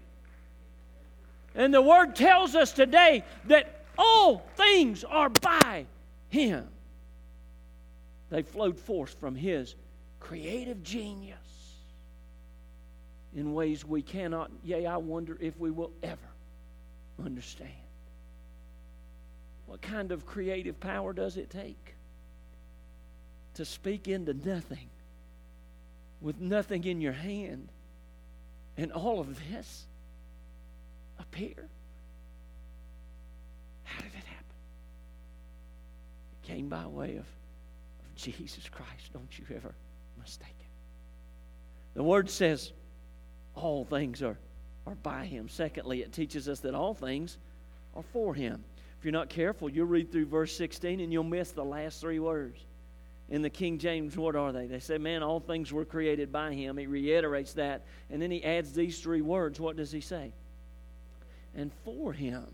And 1.55 1.74
the 1.74 1.81
word 1.81 2.15
tells 2.15 2.55
us 2.55 2.72
today 2.72 3.24
that 3.45 3.86
all 3.98 4.39
things 4.55 5.03
are 5.03 5.29
by 5.29 5.86
him. 6.29 6.67
They 8.29 8.41
flowed 8.41 8.79
forth 8.79 9.19
from 9.19 9.36
his 9.36 9.75
creative 10.19 10.81
genius 10.81 11.38
in 13.36 13.53
ways 13.53 13.86
we 13.86 14.01
cannot, 14.01 14.51
yea, 14.63 14.86
I 14.86 14.98
wonder 14.98 15.38
if 15.39 15.57
we 15.60 15.72
will 15.72 15.91
ever 16.01 16.32
understand. 17.24 17.72
What 19.65 19.82
kind 19.82 20.12
of 20.12 20.25
creative 20.25 20.79
power 20.79 21.13
does 21.13 21.38
it 21.38 21.50
take 21.50 21.96
to 23.55 23.65
speak 23.65 24.08
into 24.08 24.34
nothing 24.34 24.89
with 26.22 26.39
nothing 26.39 26.84
in 26.86 27.01
your 27.01 27.13
hand 27.13 27.70
and 28.77 28.91
all 28.91 29.20
of 29.20 29.38
this 29.51 29.86
appear? 31.20 31.70
How 33.84 34.01
did 34.01 34.13
it 34.13 34.25
happen? 34.25 34.55
It 36.43 36.48
came 36.48 36.70
by 36.70 36.86
way 36.86 37.17
of, 37.17 37.25
of 37.25 38.15
Jesus 38.15 38.70
Christ. 38.70 39.12
Don't 39.13 39.38
you 39.38 39.46
ever 39.55 39.74
mistake 40.20 40.55
it. 40.60 40.67
The 41.93 42.03
word 42.03 42.29
says 42.29 42.72
all 43.55 43.86
things 43.86 44.22
are 44.22 44.38
are 44.85 44.95
by 44.95 45.25
him. 45.25 45.49
Secondly, 45.49 46.01
it 46.01 46.11
teaches 46.11 46.49
us 46.49 46.59
that 46.61 46.75
all 46.75 46.93
things 46.93 47.37
are 47.95 48.03
for 48.13 48.33
him. 48.33 48.63
If 48.97 49.05
you're 49.05 49.11
not 49.11 49.29
careful, 49.29 49.69
you'll 49.69 49.88
read 49.88 50.12
through 50.12 50.27
verse 50.27 50.55
16 50.55 50.99
and 50.99 51.12
you'll 51.12 51.23
miss 51.23 51.51
the 51.51 51.63
last 51.63 52.01
three 52.01 52.19
words. 52.19 52.60
In 53.29 53.41
the 53.41 53.49
King 53.49 53.77
James, 53.77 54.17
what 54.17 54.36
are 54.36 54.51
they? 54.51 54.67
They 54.67 54.79
say, 54.79 54.97
Man, 54.97 55.23
all 55.23 55.39
things 55.39 55.71
were 55.71 55.86
created 55.86 56.31
by 56.31 56.53
him. 56.53 56.77
He 56.77 56.88
reiterates 56.88 57.53
that. 57.53 57.86
And 58.10 58.21
then 58.21 58.31
he 58.31 58.43
adds 58.43 58.73
these 58.73 58.99
three 58.99 59.21
words. 59.21 59.60
What 59.60 59.77
does 59.77 59.91
he 59.91 60.01
say? 60.01 60.34
And 61.55 61.71
for 61.86 62.13
him. 62.13 62.45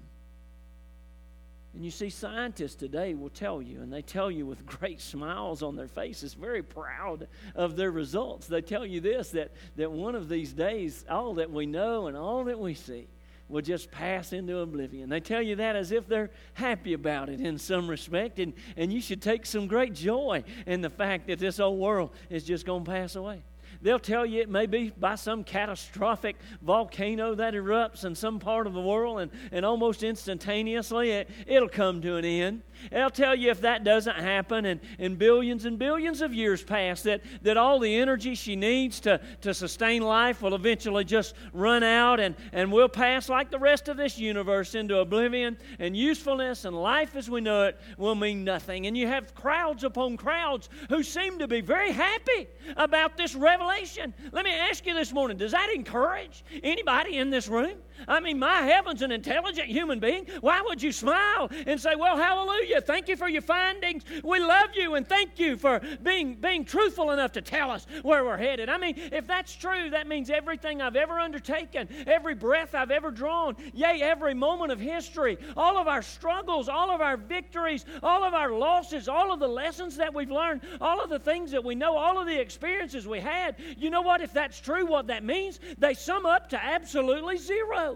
And 1.74 1.86
you 1.86 1.92
see, 1.92 2.10
scientists 2.10 2.76
today 2.76 3.14
will 3.14 3.30
tell 3.30 3.62
you, 3.62 3.82
and 3.82 3.94
they 3.94 4.02
tell 4.02 4.32
you 4.32 4.46
with 4.46 4.66
great 4.80 5.00
smiles 5.00 5.62
on 5.62 5.76
their 5.76 5.88
faces, 5.88 6.34
very 6.34 6.64
proud 6.64 7.28
of 7.56 7.76
their 7.76 7.92
results. 7.92 8.48
They 8.48 8.62
tell 8.62 8.86
you 8.86 9.02
this 9.02 9.30
that, 9.32 9.52
that 9.76 9.92
one 9.92 10.16
of 10.16 10.30
these 10.30 10.52
days, 10.52 11.06
all 11.10 11.36
that 11.36 11.52
we 11.52 11.66
know 11.66 12.08
and 12.08 12.18
all 12.18 12.44
that 12.46 12.60
we 12.60 12.74
see 12.74 13.08
will 13.50 13.62
just 13.62 13.92
pass 13.92 14.32
into 14.32 14.60
oblivion. 14.60 15.10
They 15.10 15.20
tell 15.20 15.42
you 15.42 15.56
that 15.56 15.76
as 15.76 15.92
if 15.92 16.08
they're 16.08 16.30
happy 16.54 16.94
about 16.94 17.30
it 17.30 17.42
in 17.42 17.58
some 17.58 17.88
respect, 17.90 18.40
and, 18.40 18.54
and 18.78 18.94
you 18.94 19.02
should 19.02 19.22
take 19.22 19.46
some 19.46 19.68
great 19.68 19.94
joy 19.94 20.44
in 20.68 20.82
the 20.82 20.90
fact 20.90 21.28
that 21.28 21.40
this 21.40 21.60
old 21.60 21.80
world 21.80 22.12
is 22.30 22.44
just 22.44 22.66
going 22.66 22.86
to 22.86 22.92
pass 22.92 23.16
away. 23.16 23.42
They'll 23.82 24.00
tell 24.00 24.26
you 24.26 24.42
it 24.42 24.50
may 24.50 24.66
be 24.66 24.90
by 24.90 25.16
some 25.16 25.44
catastrophic 25.44 26.36
volcano 26.62 27.36
that 27.36 27.54
erupts 27.54 28.04
in 28.04 28.16
some 28.16 28.40
part 28.40 28.68
of 28.68 28.74
the 28.74 28.82
world, 28.82 29.20
and, 29.22 29.32
and 29.52 29.66
almost 29.66 30.04
instantaneously 30.04 31.12
it, 31.12 31.30
it'll 31.48 31.70
come 31.70 32.02
to 32.02 32.16
an 32.18 32.26
end. 32.26 32.62
They'll 32.92 33.10
tell 33.10 33.36
you 33.36 33.52
if 33.52 33.62
that 33.62 33.84
doesn't 33.84 34.18
happen, 34.18 34.66
and, 34.66 34.80
and 35.00 35.18
billions 35.18 35.66
and 35.66 35.78
billions 35.78 36.22
of 36.22 36.34
years 36.34 36.64
pass, 36.64 37.04
that, 37.04 37.22
that 37.42 37.58
all 37.58 37.80
the 37.80 37.94
energy 37.94 38.36
she 38.36 38.56
needs 38.56 39.00
to, 39.02 39.20
to 39.42 39.54
sustain 39.54 40.02
life 40.02 40.42
will 40.42 40.56
eventually 40.56 41.04
just 41.04 41.36
run 41.54 41.84
out, 41.84 42.20
and, 42.20 42.36
and 42.54 42.72
we'll 42.72 42.90
pass 42.90 43.30
like 43.30 43.52
the 43.52 43.60
rest 43.60 43.88
of 43.88 43.98
this 43.98 44.18
universe 44.18 44.76
into 44.76 44.98
oblivion, 45.00 45.58
and 45.80 45.96
usefulness 45.96 46.66
and 46.66 46.76
life 46.76 47.16
as 47.16 47.30
we 47.30 47.42
know 47.42 47.64
it 47.64 47.80
will 47.98 48.16
mean 48.16 48.44
nothing. 48.44 48.88
And 48.88 48.98
you 48.98 49.08
have 49.08 49.36
crowds 49.36 49.84
upon 49.84 50.18
crowds 50.18 50.70
who 50.90 51.04
seem 51.04 51.40
to 51.40 51.48
be 51.48 51.62
very 51.62 51.92
happy 51.92 52.48
about 52.78 53.18
this 53.18 53.36
revelation. 53.36 53.59
Let 54.32 54.46
me 54.46 54.52
ask 54.52 54.86
you 54.86 54.94
this 54.94 55.12
morning 55.12 55.38
does 55.38 55.52
that 55.52 55.72
encourage 55.74 56.44
anybody 56.64 57.18
in 57.18 57.30
this 57.30 57.48
room? 57.48 57.78
I 58.08 58.20
mean, 58.20 58.40
my 58.40 58.62
heaven's 58.62 59.02
an 59.02 59.12
intelligent 59.12 59.68
human 59.68 60.00
being. 60.00 60.26
Why 60.42 60.62
would 60.62 60.82
you 60.82 60.92
smile 60.92 61.50
and 61.66 61.80
say, 61.80 61.96
Well, 61.96 62.18
hallelujah, 62.18 62.82
thank 62.82 63.08
you 63.08 63.16
for 63.16 63.28
your 63.28 63.42
findings. 63.42 64.04
We 64.24 64.40
love 64.40 64.70
you 64.76 64.96
and 64.96 65.08
thank 65.08 65.40
you 65.40 65.58
for 65.58 65.82
being, 66.04 66.36
being 66.36 66.66
truthful 66.66 67.12
enough 67.12 67.32
to 67.34 67.42
tell 67.42 67.72
us 67.72 67.86
where 68.02 68.24
we're 68.24 68.38
headed? 68.38 68.70
I 68.70 68.78
mean, 68.78 68.96
if 68.98 69.28
that's 69.28 69.56
true, 69.56 69.90
that 69.92 70.08
means 70.08 70.30
everything 70.30 70.82
I've 70.82 70.96
ever 70.96 71.20
undertaken, 71.20 71.88
every 72.08 72.36
breath 72.36 72.76
I've 72.76 72.92
ever 72.92 73.12
drawn, 73.12 73.56
yea, 73.74 74.02
every 74.02 74.34
moment 74.34 74.72
of 74.72 74.80
history, 74.80 75.38
all 75.58 75.78
of 75.78 75.88
our 75.88 76.02
struggles, 76.02 76.70
all 76.70 76.92
of 76.92 77.02
our 77.02 77.18
victories, 77.18 77.86
all 78.04 78.24
of 78.24 78.34
our 78.34 78.52
losses, 78.52 79.08
all 79.08 79.32
of 79.34 79.40
the 79.40 79.48
lessons 79.48 79.96
that 79.98 80.14
we've 80.14 80.32
learned, 80.32 80.62
all 80.82 81.02
of 81.02 81.10
the 81.10 81.20
things 81.20 81.52
that 81.52 81.64
we 81.64 81.76
know, 81.76 81.98
all 81.98 82.20
of 82.20 82.28
the 82.28 82.40
experiences 82.40 83.08
we 83.08 83.20
had, 83.20 83.56
you 83.78 83.90
know 83.90 84.02
what? 84.02 84.22
If 84.22 84.34
that's 84.34 84.60
true, 84.60 84.86
what 84.86 85.08
that 85.08 85.24
means, 85.24 85.60
they 85.78 85.94
sum 85.94 86.26
up 86.26 86.50
to 86.50 86.64
absolutely 86.64 87.38
zero. 87.38 87.89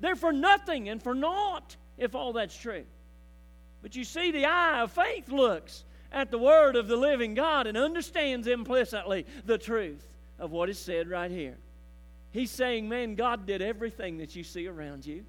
They're 0.00 0.16
for 0.16 0.32
nothing 0.32 0.88
and 0.88 1.02
for 1.02 1.14
naught 1.14 1.76
if 1.96 2.14
all 2.14 2.32
that's 2.32 2.56
true. 2.56 2.84
But 3.82 3.96
you 3.96 4.04
see, 4.04 4.30
the 4.30 4.46
eye 4.46 4.80
of 4.80 4.92
faith 4.92 5.28
looks 5.28 5.84
at 6.12 6.30
the 6.30 6.38
Word 6.38 6.76
of 6.76 6.88
the 6.88 6.96
living 6.96 7.34
God 7.34 7.66
and 7.66 7.76
understands 7.76 8.46
implicitly 8.46 9.26
the 9.44 9.58
truth 9.58 10.06
of 10.38 10.50
what 10.50 10.68
is 10.68 10.78
said 10.78 11.08
right 11.08 11.30
here. 11.30 11.56
He's 12.30 12.50
saying, 12.50 12.88
Man, 12.88 13.14
God 13.14 13.46
did 13.46 13.62
everything 13.62 14.18
that 14.18 14.36
you 14.36 14.44
see 14.44 14.66
around 14.66 15.06
you. 15.06 15.24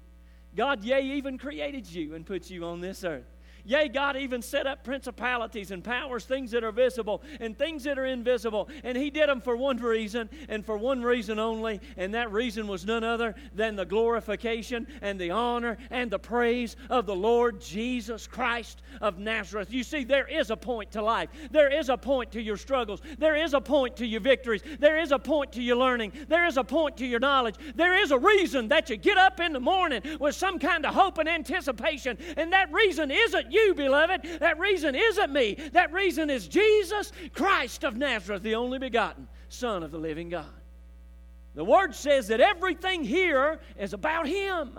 God, 0.56 0.84
yea, 0.84 1.00
even 1.02 1.38
created 1.38 1.86
you 1.86 2.14
and 2.14 2.26
put 2.26 2.50
you 2.50 2.64
on 2.64 2.80
this 2.80 3.04
earth. 3.04 3.26
Yea, 3.68 3.86
God 3.86 4.16
even 4.16 4.40
set 4.40 4.66
up 4.66 4.82
principalities 4.82 5.72
and 5.72 5.84
powers, 5.84 6.24
things 6.24 6.52
that 6.52 6.64
are 6.64 6.72
visible 6.72 7.22
and 7.38 7.56
things 7.56 7.84
that 7.84 7.98
are 7.98 8.06
invisible. 8.06 8.70
And 8.82 8.96
He 8.96 9.10
did 9.10 9.28
them 9.28 9.42
for 9.42 9.58
one 9.58 9.76
reason 9.76 10.30
and 10.48 10.64
for 10.64 10.78
one 10.78 11.02
reason 11.02 11.38
only. 11.38 11.82
And 11.98 12.14
that 12.14 12.32
reason 12.32 12.66
was 12.66 12.86
none 12.86 13.04
other 13.04 13.34
than 13.54 13.76
the 13.76 13.84
glorification 13.84 14.86
and 15.02 15.20
the 15.20 15.32
honor 15.32 15.76
and 15.90 16.10
the 16.10 16.18
praise 16.18 16.76
of 16.88 17.04
the 17.04 17.14
Lord 17.14 17.60
Jesus 17.60 18.26
Christ 18.26 18.80
of 19.02 19.18
Nazareth. 19.18 19.70
You 19.70 19.82
see, 19.82 20.02
there 20.02 20.26
is 20.26 20.48
a 20.50 20.56
point 20.56 20.90
to 20.92 21.02
life, 21.02 21.28
there 21.50 21.70
is 21.70 21.90
a 21.90 21.98
point 21.98 22.32
to 22.32 22.40
your 22.40 22.56
struggles, 22.56 23.02
there 23.18 23.36
is 23.36 23.52
a 23.52 23.60
point 23.60 23.96
to 23.96 24.06
your 24.06 24.22
victories, 24.22 24.62
there 24.78 24.96
is 24.96 25.12
a 25.12 25.18
point 25.18 25.52
to 25.52 25.62
your 25.62 25.76
learning, 25.76 26.14
there 26.26 26.46
is 26.46 26.56
a 26.56 26.64
point 26.64 26.96
to 26.96 27.06
your 27.06 27.20
knowledge. 27.20 27.56
There 27.74 28.00
is 28.02 28.12
a 28.12 28.18
reason 28.18 28.68
that 28.68 28.88
you 28.88 28.96
get 28.96 29.18
up 29.18 29.40
in 29.40 29.52
the 29.52 29.60
morning 29.60 30.00
with 30.18 30.34
some 30.34 30.58
kind 30.58 30.86
of 30.86 30.94
hope 30.94 31.18
and 31.18 31.28
anticipation. 31.28 32.16
And 32.38 32.50
that 32.54 32.72
reason 32.72 33.10
isn't 33.10 33.52
you 33.52 33.57
you, 33.66 33.74
beloved. 33.74 34.40
That 34.40 34.58
reason 34.58 34.94
isn't 34.94 35.32
me. 35.32 35.54
That 35.72 35.92
reason 35.92 36.30
is 36.30 36.48
Jesus 36.48 37.12
Christ 37.32 37.84
of 37.84 37.96
Nazareth, 37.96 38.42
the 38.42 38.54
only 38.54 38.78
begotten 38.78 39.28
Son 39.48 39.82
of 39.82 39.90
the 39.90 39.98
living 39.98 40.28
God. 40.28 40.46
The 41.54 41.64
Word 41.64 41.94
says 41.94 42.28
that 42.28 42.40
everything 42.40 43.02
here 43.02 43.58
is 43.78 43.92
about 43.92 44.26
Him. 44.26 44.78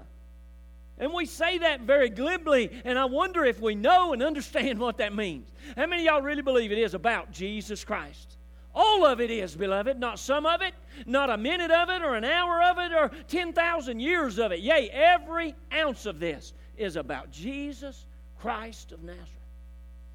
And 0.98 1.14
we 1.14 1.26
say 1.26 1.60
that 1.60 1.82
very 1.82 2.10
glibly, 2.10 2.70
and 2.84 3.00
I 3.00 3.06
wonder 3.06 3.46
if 3.46 3.62
we 3.62 3.74
know 3.74 4.14
and 4.14 4.22
understand 4.22 4.80
what 4.80 4.98
that 4.98 5.16
means. 5.16 5.50
How 5.76 5.88
many 5.88 6.04
of 6.04 6.14
y'all 6.14 6.22
really 6.22 6.42
believe 6.42 6.72
it 6.72 6.78
is 6.78 6.94
about 6.94 7.32
Jesus 7.32 7.84
Christ? 7.84 8.38
All 8.76 9.06
of 9.06 9.20
it 9.20 9.32
is, 9.32 9.56
beloved, 9.56 10.00
not 10.00 10.20
some 10.20 10.46
of 10.46 10.62
it, 10.62 10.74
not 11.06 11.30
a 11.30 11.38
minute 11.38 11.72
of 11.72 11.90
it, 11.90 12.02
or 12.02 12.16
an 12.16 12.24
hour 12.24 12.62
of 12.64 12.78
it, 12.78 12.94
or 12.94 13.10
10,000 13.28 14.00
years 14.00 14.38
of 14.38 14.52
it. 14.52 14.60
Yea, 14.60 14.90
every 14.92 15.56
ounce 15.74 16.06
of 16.06 16.20
this 16.20 16.54
is 16.78 16.96
about 16.96 17.32
Jesus 17.32 18.06
Christ 18.42 18.92
of 18.92 19.04
Nazareth. 19.04 19.28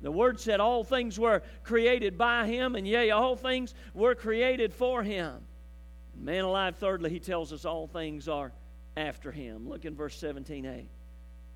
The 0.01 0.11
Word 0.11 0.39
said 0.39 0.61
all 0.61 0.85
things 0.85 1.19
were 1.19 1.43
created 1.63 2.19
by 2.19 2.47
Him, 2.47 2.75
and 2.77 2.87
yea, 2.87 3.11
all 3.11 3.37
things 3.37 3.75
were 3.95 4.15
created 4.15 4.75
for 4.75 5.03
Him. 5.03 5.35
Man 6.21 6.45
alive, 6.45 6.77
thirdly, 6.77 7.11
He 7.11 7.21
tells 7.21 7.53
us 7.53 7.65
all 7.65 7.87
things 7.87 8.29
are 8.29 8.53
after 8.97 9.33
Him. 9.33 9.69
Look 9.69 9.85
in 9.85 9.95
verse 9.95 10.21
17a. 10.21 10.85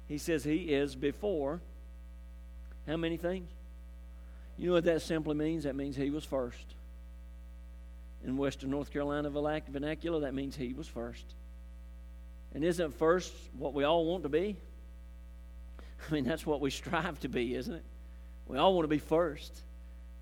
He 0.07 0.19
says 0.19 0.45
He 0.45 0.57
is 0.57 0.97
before 0.97 1.61
how 2.87 2.97
many 2.97 3.19
things? 3.19 3.51
You 4.57 4.69
know 4.69 4.73
what 4.75 4.85
that 4.85 5.03
simply 5.03 5.35
means? 5.35 5.65
That 5.65 5.77
means 5.77 5.95
He 5.95 6.11
was 6.11 6.25
first. 6.25 6.75
In 8.25 8.37
Western 8.37 8.71
North 8.71 8.91
Carolina 8.91 9.31
vernacular, 9.31 10.21
that 10.21 10.35
means 10.35 10.57
He 10.57 10.73
was 10.73 10.89
first. 10.89 11.25
And 12.55 12.65
isn't 12.65 12.95
first 12.99 13.33
what 13.59 13.75
we 13.75 13.85
all 13.85 14.07
want 14.07 14.23
to 14.23 14.31
be? 14.31 14.57
I 16.09 16.13
mean, 16.13 16.25
that's 16.25 16.47
what 16.47 16.61
we 16.61 16.71
strive 16.71 17.21
to 17.21 17.29
be, 17.29 17.55
isn't 17.55 17.75
it? 17.75 17.85
We 18.47 18.59
all 18.59 18.75
want 18.75 18.85
to 18.85 18.89
be 18.89 18.99
first. 18.99 19.63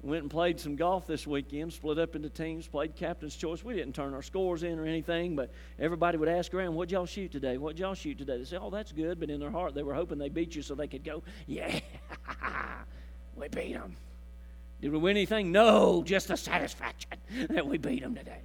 Went 0.02 0.22
and 0.22 0.30
played 0.30 0.60
some 0.60 0.76
golf 0.76 1.06
this 1.06 1.26
weekend, 1.26 1.72
split 1.72 1.98
up 1.98 2.14
into 2.14 2.28
teams, 2.28 2.68
played 2.68 2.94
captain's 2.94 3.34
choice. 3.34 3.64
We 3.64 3.74
didn't 3.74 3.94
turn 3.94 4.14
our 4.14 4.22
scores 4.22 4.62
in 4.62 4.78
or 4.78 4.84
anything, 4.84 5.34
but 5.34 5.50
everybody 5.80 6.18
would 6.18 6.28
ask 6.28 6.52
around, 6.54 6.74
What'd 6.74 6.92
y'all 6.92 7.06
shoot 7.06 7.32
today? 7.32 7.56
What'd 7.56 7.78
y'all 7.78 7.94
shoot 7.94 8.18
today? 8.18 8.38
They 8.38 8.44
say, 8.44 8.58
Oh, 8.60 8.70
that's 8.70 8.92
good. 8.92 9.18
But 9.18 9.30
in 9.30 9.40
their 9.40 9.50
heart, 9.50 9.74
they 9.74 9.82
were 9.82 9.94
hoping 9.94 10.18
they 10.18 10.28
beat 10.28 10.54
you 10.54 10.62
so 10.62 10.74
they 10.74 10.86
could 10.86 11.02
go, 11.02 11.22
Yeah, 11.46 11.80
we 13.36 13.48
beat 13.48 13.72
them. 13.72 13.96
Did 14.80 14.92
we 14.92 14.98
win 14.98 15.16
anything? 15.16 15.50
No, 15.50 16.02
just 16.04 16.28
the 16.28 16.36
satisfaction 16.36 17.18
that 17.50 17.66
we 17.66 17.78
beat 17.78 18.02
them 18.02 18.14
today. 18.14 18.42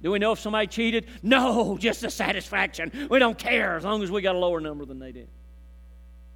Do 0.00 0.12
we 0.12 0.18
know 0.18 0.32
if 0.32 0.38
somebody 0.38 0.66
cheated? 0.66 1.06
No, 1.22 1.76
just 1.78 2.00
the 2.00 2.10
satisfaction. 2.10 3.08
We 3.10 3.18
don't 3.18 3.38
care 3.38 3.76
as 3.76 3.84
long 3.84 4.02
as 4.02 4.10
we 4.10 4.22
got 4.22 4.34
a 4.34 4.38
lower 4.38 4.60
number 4.60 4.84
than 4.84 4.98
they 4.98 5.12
did. 5.12 5.28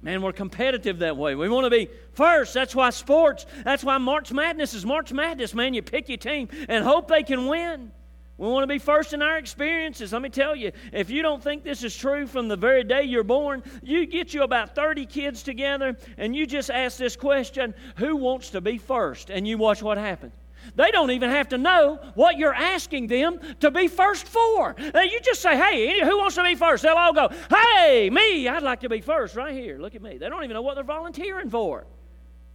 Man, 0.01 0.21
we're 0.21 0.31
competitive 0.31 0.99
that 0.99 1.17
way. 1.17 1.35
We 1.35 1.49
want 1.49 1.65
to 1.65 1.71
be 1.71 1.89
first. 2.13 2.53
That's 2.53 2.75
why 2.75 2.91
sports, 2.91 3.45
that's 3.63 3.83
why 3.83 3.97
March 3.97 4.31
Madness 4.31 4.73
is 4.73 4.85
March 4.85 5.11
Madness, 5.11 5.53
man. 5.53 5.73
You 5.73 5.81
pick 5.81 6.07
your 6.07 6.19
team 6.19 6.49
and 6.69 6.83
hope 6.83 7.07
they 7.07 7.23
can 7.23 7.47
win. 7.47 7.91
We 8.37 8.47
want 8.47 8.61
to 8.61 8.67
be 8.67 8.77
first 8.77 9.13
in 9.13 9.23
our 9.23 9.39
experiences. 9.39 10.13
Let 10.13 10.21
me 10.21 10.29
tell 10.29 10.55
you, 10.55 10.71
if 10.93 11.09
you 11.09 11.23
don't 11.23 11.43
think 11.43 11.63
this 11.63 11.83
is 11.83 11.95
true 11.95 12.27
from 12.27 12.47
the 12.47 12.55
very 12.55 12.83
day 12.83 13.03
you're 13.03 13.23
born, 13.23 13.63
you 13.81 14.05
get 14.05 14.31
you 14.35 14.43
about 14.43 14.75
30 14.75 15.07
kids 15.07 15.41
together 15.41 15.97
and 16.19 16.35
you 16.35 16.45
just 16.45 16.69
ask 16.69 16.97
this 16.97 17.15
question 17.15 17.73
who 17.95 18.15
wants 18.15 18.51
to 18.51 18.61
be 18.61 18.77
first? 18.77 19.31
And 19.31 19.47
you 19.47 19.57
watch 19.57 19.81
what 19.81 19.97
happens. 19.97 20.33
They 20.75 20.91
don't 20.91 21.11
even 21.11 21.29
have 21.29 21.49
to 21.49 21.57
know 21.57 21.99
what 22.15 22.37
you're 22.37 22.53
asking 22.53 23.07
them 23.07 23.39
to 23.59 23.71
be 23.71 23.87
first 23.87 24.27
for. 24.27 24.75
You 24.77 25.19
just 25.23 25.41
say, 25.41 25.57
hey, 25.57 26.03
who 26.03 26.17
wants 26.17 26.35
to 26.35 26.43
be 26.43 26.55
first? 26.55 26.83
They'll 26.83 26.95
all 26.95 27.13
go, 27.13 27.29
hey, 27.49 28.09
me, 28.09 28.47
I'd 28.47 28.63
like 28.63 28.81
to 28.81 28.89
be 28.89 29.01
first 29.01 29.35
right 29.35 29.53
here. 29.53 29.77
Look 29.77 29.95
at 29.95 30.01
me. 30.01 30.17
They 30.17 30.29
don't 30.29 30.43
even 30.43 30.53
know 30.53 30.61
what 30.61 30.75
they're 30.75 30.83
volunteering 30.83 31.49
for. 31.49 31.85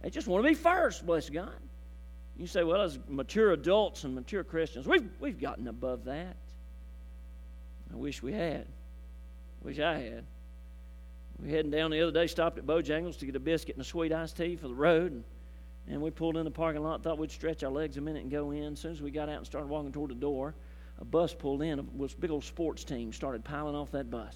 They 0.01 0.09
just 0.09 0.27
want 0.27 0.43
to 0.43 0.49
be 0.49 0.55
first, 0.55 1.05
bless 1.05 1.29
God. 1.29 1.53
You 2.35 2.47
say, 2.47 2.63
well, 2.63 2.81
as 2.81 2.99
mature 3.07 3.51
adults 3.51 4.03
and 4.03 4.15
mature 4.15 4.43
Christians, 4.43 4.87
we've, 4.87 5.07
we've 5.19 5.39
gotten 5.39 5.67
above 5.67 6.05
that. 6.05 6.35
I 7.91 7.95
wish 7.95 8.23
we 8.23 8.33
had. 8.33 8.67
Wish 9.61 9.79
I 9.79 9.99
had. 9.99 10.25
We 11.39 11.51
heading 11.51 11.71
down 11.71 11.91
the 11.91 12.01
other 12.01 12.11
day, 12.11 12.27
stopped 12.27 12.57
at 12.57 12.65
Bojangles 12.65 13.19
to 13.19 13.25
get 13.25 13.35
a 13.35 13.39
biscuit 13.39 13.75
and 13.75 13.81
a 13.85 13.87
sweet 13.87 14.11
iced 14.11 14.37
tea 14.37 14.55
for 14.55 14.67
the 14.67 14.73
road. 14.73 15.11
And 15.11 15.23
and 15.89 16.01
we 16.01 16.09
pulled 16.09 16.37
in 16.37 16.45
the 16.45 16.51
parking 16.51 16.81
lot, 16.81 17.03
thought 17.03 17.17
we'd 17.17 17.31
stretch 17.31 17.63
our 17.63 17.71
legs 17.71 17.97
a 17.97 18.01
minute 18.01 18.23
and 18.23 18.31
go 18.31 18.51
in. 18.51 18.73
As 18.73 18.79
soon 18.79 18.91
as 18.91 19.01
we 19.01 19.11
got 19.11 19.29
out 19.29 19.37
and 19.37 19.45
started 19.45 19.67
walking 19.67 19.91
toward 19.91 20.11
the 20.11 20.15
door, 20.15 20.53
a 20.99 21.05
bus 21.05 21.33
pulled 21.33 21.61
in. 21.61 21.79
It 21.79 21.85
was 21.97 22.13
a 22.13 22.17
big 22.17 22.31
old 22.31 22.43
sports 22.43 22.83
team 22.83 23.11
started 23.11 23.43
piling 23.43 23.75
off 23.75 23.91
that 23.91 24.09
bus. 24.09 24.35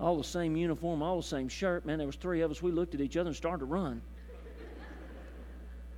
All 0.00 0.16
the 0.16 0.24
same 0.24 0.56
uniform, 0.56 1.02
all 1.02 1.16
the 1.16 1.22
same 1.22 1.48
shirt. 1.48 1.84
Man, 1.84 1.98
there 1.98 2.06
was 2.06 2.16
three 2.16 2.40
of 2.40 2.50
us. 2.50 2.62
We 2.62 2.72
looked 2.72 2.94
at 2.94 3.00
each 3.00 3.16
other 3.16 3.28
and 3.28 3.36
started 3.36 3.60
to 3.60 3.66
run. 3.66 4.00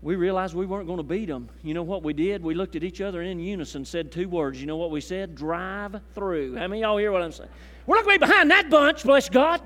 we 0.03 0.17
realized 0.17 0.55
we 0.55 0.67
weren't 0.67 0.87
going 0.87 0.99
to 0.99 1.05
beat 1.05 1.27
them. 1.27 1.49
You 1.63 1.75
know 1.75 1.85
what 1.85 2.03
we 2.03 2.13
did? 2.13 2.43
We 2.43 2.55
looked 2.55 2.75
at 2.75 2.83
each 2.83 3.01
other 3.01 3.23
in 3.23 3.39
unison, 3.39 3.85
said 3.85 4.11
two 4.11 4.29
words. 4.29 4.61
You 4.61 4.67
know 4.67 4.77
what 4.77 4.91
we 4.91 5.01
said? 5.01 5.37
Drive 5.37 6.01
through. 6.15 6.57
How 6.57 6.67
many 6.67 6.81
y'all 6.81 6.99
hear 6.99 7.13
what 7.13 7.23
I'm 7.23 7.33
saying? 7.33 7.51
We're 7.87 7.97
not 7.97 8.05
going 8.05 8.19
to 8.19 8.27
be 8.27 8.31
behind 8.31 8.51
that 8.51 8.69
bunch, 8.69 9.05
bless 9.05 9.29
God. 9.29 9.61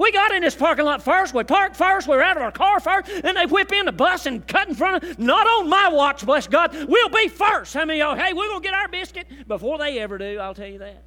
We 0.00 0.10
got 0.12 0.32
in 0.32 0.40
this 0.40 0.54
parking 0.54 0.86
lot 0.86 1.02
first. 1.02 1.34
We 1.34 1.44
parked 1.44 1.76
first. 1.76 2.08
We 2.08 2.16
were 2.16 2.22
out 2.22 2.38
of 2.38 2.42
our 2.42 2.50
car 2.50 2.80
first. 2.80 3.22
Then 3.22 3.34
they 3.34 3.44
whip 3.44 3.70
in 3.70 3.84
the 3.84 3.92
bus 3.92 4.24
and 4.24 4.48
cut 4.48 4.66
in 4.66 4.74
front 4.74 5.04
of. 5.04 5.18
Not 5.18 5.46
on 5.46 5.68
my 5.68 5.90
watch, 5.90 6.24
bless 6.24 6.46
God. 6.46 6.74
We'll 6.88 7.10
be 7.10 7.28
first. 7.28 7.74
How 7.74 7.84
many 7.84 8.00
of 8.00 8.16
y'all? 8.16 8.16
Hey, 8.16 8.32
we're 8.32 8.48
gonna 8.48 8.62
get 8.62 8.72
our 8.72 8.88
biscuit 8.88 9.26
before 9.46 9.76
they 9.76 9.98
ever 9.98 10.16
do. 10.16 10.38
I'll 10.38 10.54
tell 10.54 10.68
you 10.68 10.78
that. 10.78 11.02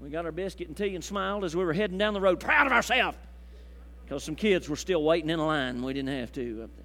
We 0.00 0.10
got 0.10 0.24
our 0.24 0.32
biscuit 0.32 0.66
and 0.66 0.76
tea 0.76 0.96
and 0.96 1.04
smiled 1.04 1.44
as 1.44 1.54
we 1.54 1.64
were 1.64 1.72
heading 1.72 1.96
down 1.96 2.12
the 2.12 2.20
road, 2.20 2.40
proud 2.40 2.66
of 2.66 2.72
ourselves, 2.72 3.16
because 4.04 4.24
some 4.24 4.34
kids 4.34 4.68
were 4.68 4.74
still 4.74 5.04
waiting 5.04 5.30
in 5.30 5.38
line. 5.38 5.80
We 5.80 5.92
didn't 5.92 6.18
have 6.18 6.32
to 6.32 6.62
up 6.64 6.70
there. 6.74 6.84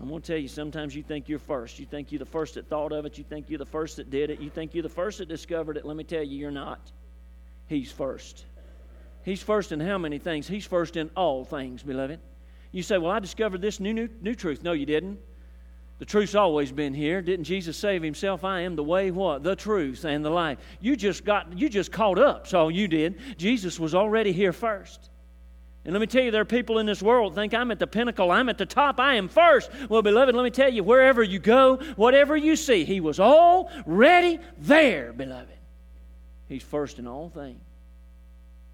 I'm 0.00 0.08
going 0.08 0.22
to 0.22 0.26
tell 0.26 0.38
you, 0.38 0.48
sometimes 0.48 0.94
you 0.94 1.02
think 1.02 1.28
you're 1.28 1.38
first. 1.38 1.78
You 1.78 1.84
think 1.84 2.12
you're 2.12 2.20
the 2.20 2.24
first 2.24 2.54
that 2.54 2.68
thought 2.68 2.92
of 2.92 3.04
it. 3.04 3.18
You 3.18 3.24
think 3.24 3.50
you're 3.50 3.58
the 3.58 3.66
first 3.66 3.96
that 3.96 4.08
did 4.08 4.30
it. 4.30 4.40
You 4.40 4.48
think 4.48 4.72
you're 4.72 4.84
the 4.84 4.88
first 4.88 5.18
that 5.18 5.28
discovered 5.28 5.76
it. 5.76 5.84
Let 5.84 5.96
me 5.96 6.04
tell 6.04 6.22
you, 6.22 6.38
you're 6.38 6.50
not. 6.50 6.80
He's 7.66 7.90
first. 7.90 8.44
He's 9.22 9.42
first 9.42 9.72
in 9.72 9.80
how 9.80 9.98
many 9.98 10.18
things? 10.18 10.48
He's 10.48 10.66
first 10.66 10.96
in 10.96 11.10
all 11.16 11.44
things, 11.44 11.82
beloved. 11.82 12.20
You 12.72 12.82
say, 12.82 12.98
Well, 12.98 13.10
I 13.10 13.18
discovered 13.18 13.60
this 13.60 13.80
new, 13.80 13.92
new, 13.92 14.08
new 14.20 14.34
truth. 14.34 14.62
No, 14.62 14.72
you 14.72 14.86
didn't. 14.86 15.18
The 15.98 16.06
truth's 16.06 16.34
always 16.34 16.72
been 16.72 16.94
here. 16.94 17.20
Didn't 17.20 17.44
Jesus 17.44 17.84
of 17.84 18.02
himself, 18.02 18.42
I 18.42 18.60
am 18.62 18.74
the 18.74 18.82
way, 18.82 19.10
what? 19.10 19.42
The 19.42 19.54
truth 19.54 20.04
and 20.04 20.24
the 20.24 20.30
life. 20.30 20.56
You 20.80 20.96
just 20.96 21.26
got 21.26 21.58
you 21.58 21.68
just 21.68 21.92
caught 21.92 22.18
up, 22.18 22.46
so 22.46 22.68
you 22.68 22.88
did. 22.88 23.18
Jesus 23.36 23.78
was 23.78 23.94
already 23.94 24.32
here 24.32 24.54
first. 24.54 25.10
And 25.84 25.92
let 25.92 26.00
me 26.00 26.06
tell 26.06 26.22
you, 26.22 26.30
there 26.30 26.42
are 26.42 26.46
people 26.46 26.78
in 26.78 26.86
this 26.86 27.02
world 27.02 27.34
think 27.34 27.52
I'm 27.52 27.70
at 27.70 27.78
the 27.78 27.86
pinnacle, 27.86 28.30
I'm 28.30 28.48
at 28.48 28.58
the 28.58 28.66
top, 28.66 28.98
I 28.98 29.14
am 29.14 29.28
first. 29.28 29.70
Well, 29.88 30.02
beloved, 30.02 30.34
let 30.34 30.42
me 30.42 30.50
tell 30.50 30.72
you, 30.72 30.84
wherever 30.84 31.22
you 31.22 31.38
go, 31.38 31.76
whatever 31.96 32.36
you 32.36 32.56
see, 32.56 32.84
He 32.84 33.00
was 33.00 33.20
already 33.20 34.38
there, 34.58 35.12
beloved. 35.12 35.56
He's 36.48 36.62
first 36.62 36.98
in 36.98 37.06
all 37.06 37.28
things. 37.28 37.60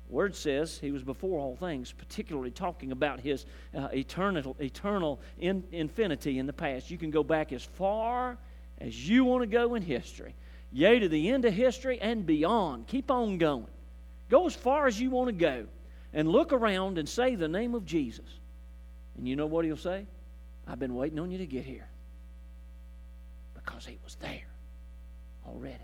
Word 0.09 0.37
says 0.37 0.79
he 0.79 0.93
was 0.93 1.03
before 1.03 1.41
all 1.41 1.57
things, 1.57 1.93
particularly 1.93 2.51
talking 2.51 2.93
about 2.93 3.19
his 3.19 3.45
uh, 3.77 3.89
eternal, 3.93 4.57
eternal 4.61 5.21
in, 5.39 5.65
infinity 5.73 6.39
in 6.39 6.47
the 6.47 6.53
past. 6.53 6.91
You 6.91 6.99
can 6.99 7.11
go 7.11 7.25
back 7.25 7.53
as 7.53 7.65
far 7.65 8.39
as 8.79 9.09
you 9.09 9.25
want 9.25 9.43
to 9.43 9.47
go 9.47 9.75
in 9.75 9.83
history, 9.83 10.35
yea, 10.71 11.01
to 11.01 11.09
the 11.09 11.31
end 11.31 11.45
of 11.45 11.53
history 11.53 12.01
and 12.01 12.25
beyond. 12.25 12.87
Keep 12.87 13.11
on 13.11 13.39
going. 13.39 13.67
Go 14.29 14.47
as 14.47 14.55
far 14.55 14.87
as 14.87 15.01
you 15.01 15.11
want 15.11 15.29
to 15.29 15.33
go 15.33 15.67
and 16.13 16.29
look 16.29 16.53
around 16.53 16.99
and 16.99 17.09
say 17.09 17.35
the 17.35 17.49
name 17.49 17.75
of 17.75 17.85
Jesus. 17.85 18.27
And 19.19 19.27
you 19.27 19.35
know 19.35 19.47
what 19.47 19.65
he'll 19.65 19.77
say? 19.77 20.07
I've 20.69 20.79
been 20.79 20.95
waiting 20.95 21.19
on 21.19 21.31
you 21.31 21.39
to 21.39 21.47
get 21.47 21.65
here 21.65 21.89
because 23.55 23.87
he 23.87 23.99
was 24.05 24.17
there 24.17 24.47
already. 25.47 25.79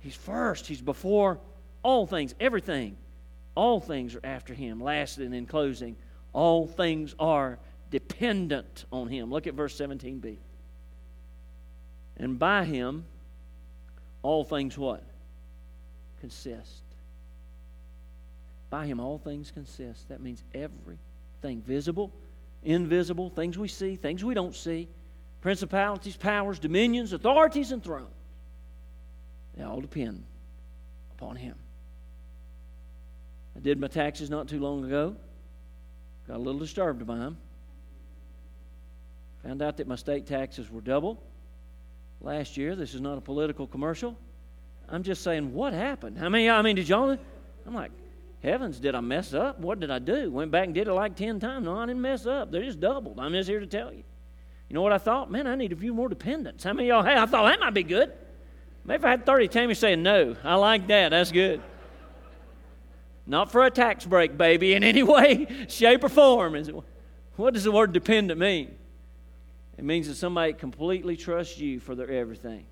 He's 0.00 0.14
first, 0.14 0.66
he's 0.66 0.82
before 0.82 1.40
all 1.84 2.06
things, 2.06 2.34
everything, 2.40 2.96
all 3.54 3.78
things 3.78 4.16
are 4.16 4.24
after 4.24 4.52
him. 4.54 4.80
Lastly, 4.82 5.26
and 5.26 5.34
in 5.34 5.46
closing, 5.46 5.94
all 6.32 6.66
things 6.66 7.14
are 7.20 7.60
dependent 7.90 8.86
on 8.90 9.06
him. 9.06 9.30
Look 9.30 9.46
at 9.46 9.54
verse 9.54 9.78
17b. 9.78 10.38
And 12.16 12.38
by 12.38 12.64
him, 12.64 13.04
all 14.22 14.42
things 14.42 14.76
what? 14.76 15.04
Consist. 16.20 16.82
By 18.70 18.86
him, 18.86 18.98
all 18.98 19.18
things 19.18 19.52
consist. 19.52 20.08
That 20.08 20.20
means 20.20 20.42
everything 20.54 21.62
visible, 21.62 22.10
invisible, 22.64 23.30
things 23.30 23.58
we 23.58 23.68
see, 23.68 23.94
things 23.96 24.24
we 24.24 24.34
don't 24.34 24.54
see, 24.54 24.88
principalities, 25.42 26.16
powers, 26.16 26.58
dominions, 26.58 27.12
authorities, 27.12 27.70
and 27.72 27.84
thrones. 27.84 28.08
They 29.56 29.62
all 29.62 29.80
depend 29.80 30.24
upon 31.12 31.36
him. 31.36 31.54
I 33.56 33.60
did 33.60 33.78
my 33.78 33.88
taxes 33.88 34.30
not 34.30 34.48
too 34.48 34.60
long 34.60 34.84
ago. 34.84 35.16
Got 36.26 36.36
a 36.36 36.38
little 36.38 36.60
disturbed 36.60 37.06
by 37.06 37.16
them. 37.16 37.36
Found 39.44 39.62
out 39.62 39.76
that 39.76 39.86
my 39.86 39.96
state 39.96 40.26
taxes 40.26 40.70
were 40.70 40.80
double 40.80 41.22
last 42.20 42.56
year. 42.56 42.74
This 42.74 42.94
is 42.94 43.00
not 43.00 43.18
a 43.18 43.20
political 43.20 43.66
commercial. 43.66 44.16
I'm 44.88 45.02
just 45.02 45.22
saying, 45.22 45.52
what 45.54 45.72
happened? 45.72 46.18
I 46.22 46.28
mean, 46.28 46.50
I 46.50 46.62
mean, 46.62 46.76
did 46.76 46.88
y'all? 46.88 47.16
I'm 47.66 47.74
like, 47.74 47.90
heavens, 48.42 48.80
did 48.80 48.94
I 48.94 49.00
mess 49.00 49.34
up? 49.34 49.60
What 49.60 49.80
did 49.80 49.90
I 49.90 49.98
do? 49.98 50.30
Went 50.30 50.50
back 50.50 50.66
and 50.66 50.74
did 50.74 50.88
it 50.88 50.92
like 50.92 51.16
ten 51.16 51.40
times. 51.40 51.64
No, 51.64 51.76
I 51.76 51.86
didn't 51.86 52.02
mess 52.02 52.26
up. 52.26 52.50
They're 52.50 52.64
just 52.64 52.80
doubled. 52.80 53.18
I'm 53.18 53.32
just 53.32 53.48
here 53.48 53.60
to 53.60 53.66
tell 53.66 53.92
you. 53.92 54.02
You 54.68 54.74
know 54.74 54.82
what 54.82 54.92
I 54.92 54.98
thought? 54.98 55.30
Man, 55.30 55.46
I 55.46 55.54
need 55.54 55.72
a 55.72 55.76
few 55.76 55.92
more 55.92 56.08
dependents. 56.08 56.64
How 56.64 56.72
many 56.72 56.88
y'all? 56.88 57.02
Hey, 57.02 57.16
I 57.16 57.26
thought 57.26 57.44
that 57.44 57.60
might 57.60 57.74
be 57.74 57.82
good. 57.82 58.12
Maybe 58.84 58.96
if 59.00 59.04
I 59.04 59.10
had 59.10 59.26
30, 59.26 59.48
Tammy 59.48 59.74
saying 59.74 60.02
no. 60.02 60.36
I 60.42 60.56
like 60.56 60.86
that. 60.88 61.10
That's 61.10 61.32
good. 61.32 61.62
Not 63.26 63.50
for 63.50 63.64
a 63.64 63.70
tax 63.70 64.04
break, 64.04 64.36
baby, 64.36 64.74
in 64.74 64.84
any 64.84 65.02
way, 65.14 65.46
shape, 65.68 66.04
or 66.04 66.08
form. 66.08 66.54
Is 66.54 66.68
it, 66.68 66.74
What 67.36 67.54
does 67.54 67.64
the 67.64 67.72
word 67.72 67.92
dependent 67.92 68.38
mean? 68.38 68.74
It 69.76 69.84
means 69.84 70.08
that 70.08 70.14
somebody 70.14 70.52
completely 70.52 71.16
trusts 71.16 71.58
you 71.58 71.80
for 71.80 71.94
their 71.94 72.10
everything. 72.10 72.66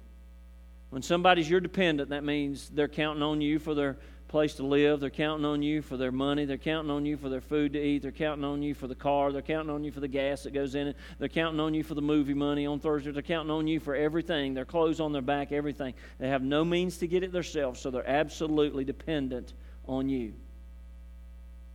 When 0.91 1.03
somebody's 1.03 1.49
your 1.49 1.61
dependent, 1.61 2.11
that 2.11 2.23
means 2.23 2.69
they're 2.69 2.87
counting 2.87 3.23
on 3.23 3.41
you 3.41 3.59
for 3.59 3.75
their 3.75 3.97
place 4.29 4.55
to 4.55 4.63
live. 4.63 5.01
They're 5.01 5.11
counting 5.11 5.45
on 5.45 5.63
you 5.63 5.83
for 5.83 5.97
their 5.97 6.13
money. 6.13 6.45
They're 6.45 6.59
counting 6.59 6.91
on 6.91 7.05
you 7.05 7.17
for 7.17 7.29
their 7.29 7.41
food 7.41 7.73
to 7.75 7.81
eat. 7.81 8.03
They're 8.03 8.13
counting 8.13 8.45
on 8.45 8.63
you 8.63 8.75
for 8.75 8.87
the 8.87 8.95
car. 8.95 9.33
They're 9.33 9.43
counting 9.43 9.71
on 9.71 9.85
you 9.85 9.91
for 9.91 10.01
the 10.01 10.09
gas 10.09 10.43
that 10.43 10.53
goes 10.53 10.75
in 10.75 10.89
it. 10.89 10.97
They're 11.19 11.29
counting 11.29 11.61
on 11.61 11.75
you 11.75 11.83
for 11.83 11.95
the 11.95 12.03
movie 12.03 12.35
money 12.35 12.67
on 12.67 12.79
Thursday. 12.79 13.11
They're 13.11 13.23
counting 13.23 13.51
on 13.51 13.67
you 13.67 13.81
for 13.81 13.95
everything. 13.95 14.55
Their 14.55 14.65
clothes 14.65 15.01
on 15.01 15.13
their 15.13 15.23
back, 15.23 15.53
everything. 15.53 15.95
They 16.19 16.29
have 16.29 16.43
no 16.43 16.65
means 16.65 16.99
to 16.99 17.07
get 17.07 17.23
it 17.23 17.33
themselves, 17.33 17.81
so 17.81 17.91
they're 17.91 18.09
absolutely 18.09 18.85
dependent 18.85 19.55
on 19.87 20.09
you. 20.09 20.35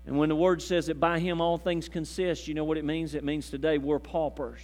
And 0.07 0.17
when 0.17 0.29
the 0.29 0.35
word 0.35 0.61
says 0.61 0.85
that 0.85 1.01
by 1.01 1.19
him 1.19 1.41
all 1.41 1.57
things 1.57 1.89
consist, 1.89 2.47
you 2.47 2.53
know 2.53 2.63
what 2.63 2.77
it 2.77 2.85
means? 2.85 3.13
It 3.13 3.25
means 3.25 3.49
today 3.49 3.77
we're 3.77 3.99
paupers. 3.99 4.61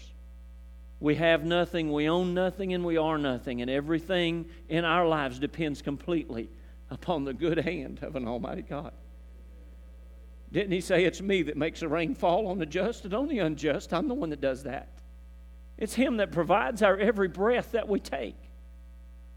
We 1.02 1.16
have 1.16 1.44
nothing, 1.44 1.92
we 1.92 2.08
own 2.08 2.34
nothing, 2.34 2.74
and 2.74 2.86
we 2.86 2.96
are 2.96 3.18
nothing. 3.18 3.62
And 3.62 3.70
everything 3.70 4.46
in 4.70 4.86
our 4.86 5.06
lives 5.06 5.40
depends 5.40 5.82
completely 5.82 6.50
upon 6.90 7.26
the 7.26 7.34
good 7.34 7.58
hand 7.58 8.00
of 8.02 8.16
an 8.16 8.26
Almighty 8.26 8.62
God. 8.62 8.94
Didn't 10.54 10.72
he 10.72 10.80
say, 10.80 11.04
It's 11.04 11.22
me 11.22 11.42
that 11.44 11.58
makes 11.58 11.82
the 11.82 11.90
rain 11.90 12.16
fall 12.16 12.48
on 12.48 12.58
the 12.58 12.66
just 12.66 13.04
and 13.04 13.14
on 13.14 13.28
the 13.28 13.40
unjust? 13.40 13.94
I'm 13.94 14.08
the 14.08 14.14
one 14.14 14.30
that 14.30 14.40
does 14.40 14.64
that. 14.64 14.88
It's 15.78 15.96
him 15.96 16.18
that 16.18 16.32
provides 16.32 16.82
our 16.82 16.98
every 16.98 17.28
breath 17.28 17.74
that 17.74 17.90
we 17.90 18.00
take. 18.00 18.38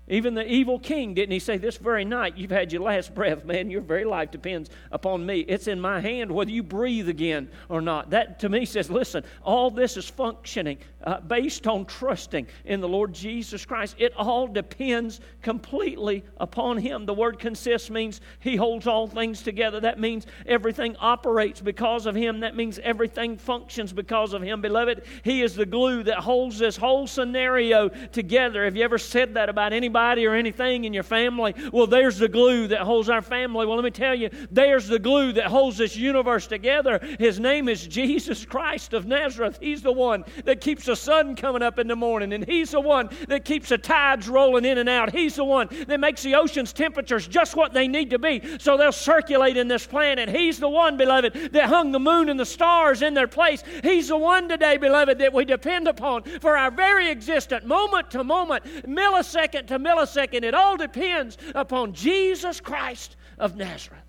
Even 0.09 0.35
the 0.35 0.47
evil 0.47 0.79
king, 0.79 1.15
didn't 1.15 1.33
he 1.33 1.41
say, 1.41 1.57
This 1.57 1.79
very 1.79 2.05
night 2.05 2.37
you've 2.37 2.53
had 2.53 2.73
your 2.73 2.83
last 2.83 3.13
breath, 3.13 3.45
man, 3.45 3.71
your 3.71 3.81
very 3.81 4.05
life 4.05 4.31
depends 4.31 4.71
upon 4.93 5.27
me. 5.27 5.41
It's 5.41 5.67
in 5.67 5.81
my 5.81 6.01
hand 6.01 6.31
whether 6.31 6.51
you 6.51 6.63
breathe 6.63 7.09
again 7.09 7.49
or 7.69 7.81
not. 7.81 8.11
That 8.11 8.39
to 8.41 8.49
me 8.49 8.67
says, 8.67 8.89
Listen, 8.89 9.25
all 9.43 9.69
this 9.69 9.97
is 9.97 10.09
functioning 10.09 10.79
uh, 11.03 11.21
based 11.21 11.67
on 11.67 11.87
trusting 11.87 12.47
in 12.67 12.81
the 12.81 12.89
Lord 12.89 13.13
Jesus 13.15 13.67
Christ. 13.67 13.97
It 13.99 14.13
all 14.17 14.47
depends 14.47 15.21
completely 15.43 16.23
upon 16.37 16.79
him. 16.79 17.05
The 17.05 17.15
word 17.15 17.41
consists 17.41 17.91
means 17.91 18.21
he 18.39 18.55
holds 18.55 18.87
all 18.87 19.09
things 19.09 19.43
together. 19.43 19.81
That 19.81 19.99
means 19.99 20.29
everything 20.47 20.95
operates 21.01 21.61
because 21.61 22.07
of 22.07 22.15
him. 22.15 22.41
That 22.41 22.55
means 22.55 22.79
everything 22.85 23.37
functions 23.37 23.93
because 23.93 24.35
of 24.35 24.43
him. 24.43 24.61
Beloved, 24.61 25.03
he 25.25 25.43
is 25.43 25.57
the 25.57 25.67
glue 25.67 26.05
that 26.05 26.19
holds 26.19 26.61
this 26.61 26.77
whole 26.77 27.09
scenario 27.09 27.89
together. 27.89 28.65
Have 28.65 28.77
you 28.77 28.85
ever 28.85 28.99
said 28.99 29.35
that 29.35 29.49
about 29.49 29.73
anybody? 29.73 29.96
Anybody 29.97 30.27
or 30.27 30.35
anything 30.35 30.85
in 30.85 30.93
your 30.93 31.03
family. 31.03 31.55
Well, 31.73 31.87
there's 31.87 32.19
the 32.19 32.29
glue 32.29 32.69
that 32.69 32.81
holds 32.81 33.09
our 33.09 33.23
family. 33.23 33.67
Well, 33.67 33.77
let 33.77 33.85
me 33.85 33.91
tell 33.91 34.15
you, 34.15 34.29
there's 34.51 34.87
the 34.89 34.99
glue 34.99 35.33
that 35.33 35.47
holds 35.47 35.79
this 35.79 35.97
universe 35.97 36.47
together. 36.47 37.01
His 37.19 37.41
name 37.41 37.69
is 37.69 37.87
Jesus 37.87 38.45
Christ 38.45 38.93
of 38.93 39.07
Nazareth. 39.07 39.59
He's 39.61 39.83
the 39.83 39.93
one 39.93 40.25
that 40.45 40.61
keeps 40.61 40.85
the 40.85 40.97
sun 40.97 41.35
coming 41.35 41.63
up 41.63 41.79
in 41.79 41.89
the 41.89 41.97
morning, 41.97 42.33
and 42.35 42.45
He's 42.45 42.73
the 42.73 42.81
one 42.81 43.09
that 43.29 43.45
keeps 43.45 43.71
the 43.71 43.79
tides 43.79 44.29
rolling 44.29 44.65
in 44.65 44.79
and 44.79 44.89
out. 44.89 45.13
He's 45.13 45.37
the 45.37 45.45
one 45.45 45.69
that 45.87 45.99
makes 45.99 46.23
the 46.23 46.35
ocean's 46.35 46.73
temperatures 46.73 47.27
just 47.27 47.57
what 47.57 47.73
they 47.73 47.89
need 47.89 48.11
to 48.11 48.19
be 48.19 48.43
so 48.59 48.77
they'll 48.77 48.93
circulate 48.93 49.57
in 49.57 49.69
this 49.69 49.87
planet. 49.87 50.29
He's 50.29 50.59
the 50.59 50.69
one, 50.69 50.97
beloved, 50.97 51.53
that 51.53 51.69
hung 51.69 51.93
the 51.93 51.99
moon 51.99 52.29
and 52.29 52.39
the 52.39 52.47
stars 52.47 53.03
in 53.03 53.15
their 53.15 53.29
place. 53.29 53.63
He's 53.83 54.09
the 54.09 54.17
one 54.17 54.49
today, 54.49 54.77
beloved, 54.77 55.19
that 55.19 55.33
we 55.33 55.45
depend 55.45 55.89
upon 55.89 56.23
for 56.41 56.57
our 56.57 56.71
very 56.71 57.11
existence, 57.11 57.65
moment 57.65 58.11
to 58.11 58.25
moment, 58.25 58.65
millisecond 58.87 59.69
to 59.69 59.79
millisecond. 59.87 60.43
It 60.43 60.55
all 60.55 60.77
depends 60.77 61.39
upon 61.55 61.93
Jesus 61.93 62.61
Christ 62.61 63.17
of 63.39 63.57
Nazareth. 63.57 64.01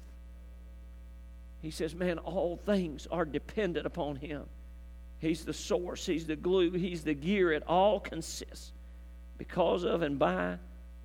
He 1.62 1.72
says, 1.72 1.96
Man, 1.96 2.18
all 2.20 2.58
things 2.58 3.08
are 3.12 3.26
dependent 3.26 3.86
upon 3.86 4.16
Him. 4.16 4.44
He's 5.20 5.44
the 5.44 5.54
source, 5.54 6.06
He's 6.06 6.26
the 6.26 6.36
glue, 6.36 6.72
He's 6.72 7.04
the 7.04 7.13
gear. 7.13 7.52
It 7.52 7.63
all 7.68 8.00
consists 8.00 8.72
because 9.38 9.84
of 9.84 10.02
and 10.02 10.18
by 10.18 10.58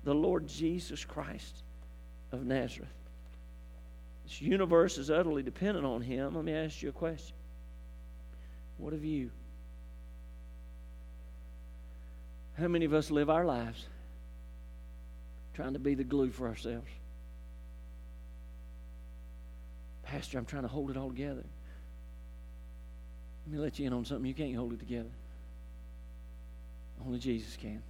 the 0.03 0.13
Lord 0.13 0.47
Jesus 0.47 1.05
Christ 1.05 1.63
of 2.31 2.45
Nazareth. 2.45 2.89
This 4.23 4.41
universe 4.41 4.97
is 4.97 5.11
utterly 5.11 5.43
dependent 5.43 5.85
on 5.85 6.01
Him. 6.01 6.35
Let 6.35 6.45
me 6.45 6.53
ask 6.53 6.81
you 6.81 6.89
a 6.89 6.93
question. 6.93 7.35
What 8.77 8.93
of 8.93 9.03
you? 9.03 9.31
How 12.57 12.67
many 12.67 12.85
of 12.85 12.93
us 12.93 13.09
live 13.09 13.29
our 13.29 13.45
lives 13.45 13.87
trying 15.53 15.73
to 15.73 15.79
be 15.79 15.95
the 15.95 16.03
glue 16.03 16.31
for 16.31 16.47
ourselves. 16.47 16.87
Pastor, 20.03 20.37
I'm 20.37 20.45
trying 20.45 20.63
to 20.63 20.67
hold 20.67 20.91
it 20.91 20.97
all 20.97 21.09
together. 21.09 21.43
Let 23.45 23.53
me 23.53 23.59
let 23.59 23.79
you 23.79 23.87
in 23.87 23.93
on 23.93 24.05
something. 24.05 24.25
You 24.25 24.33
can't 24.33 24.55
hold 24.55 24.73
it 24.73 24.79
together. 24.79 25.09
Only 27.05 27.19
Jesus 27.19 27.55
can. 27.57 27.81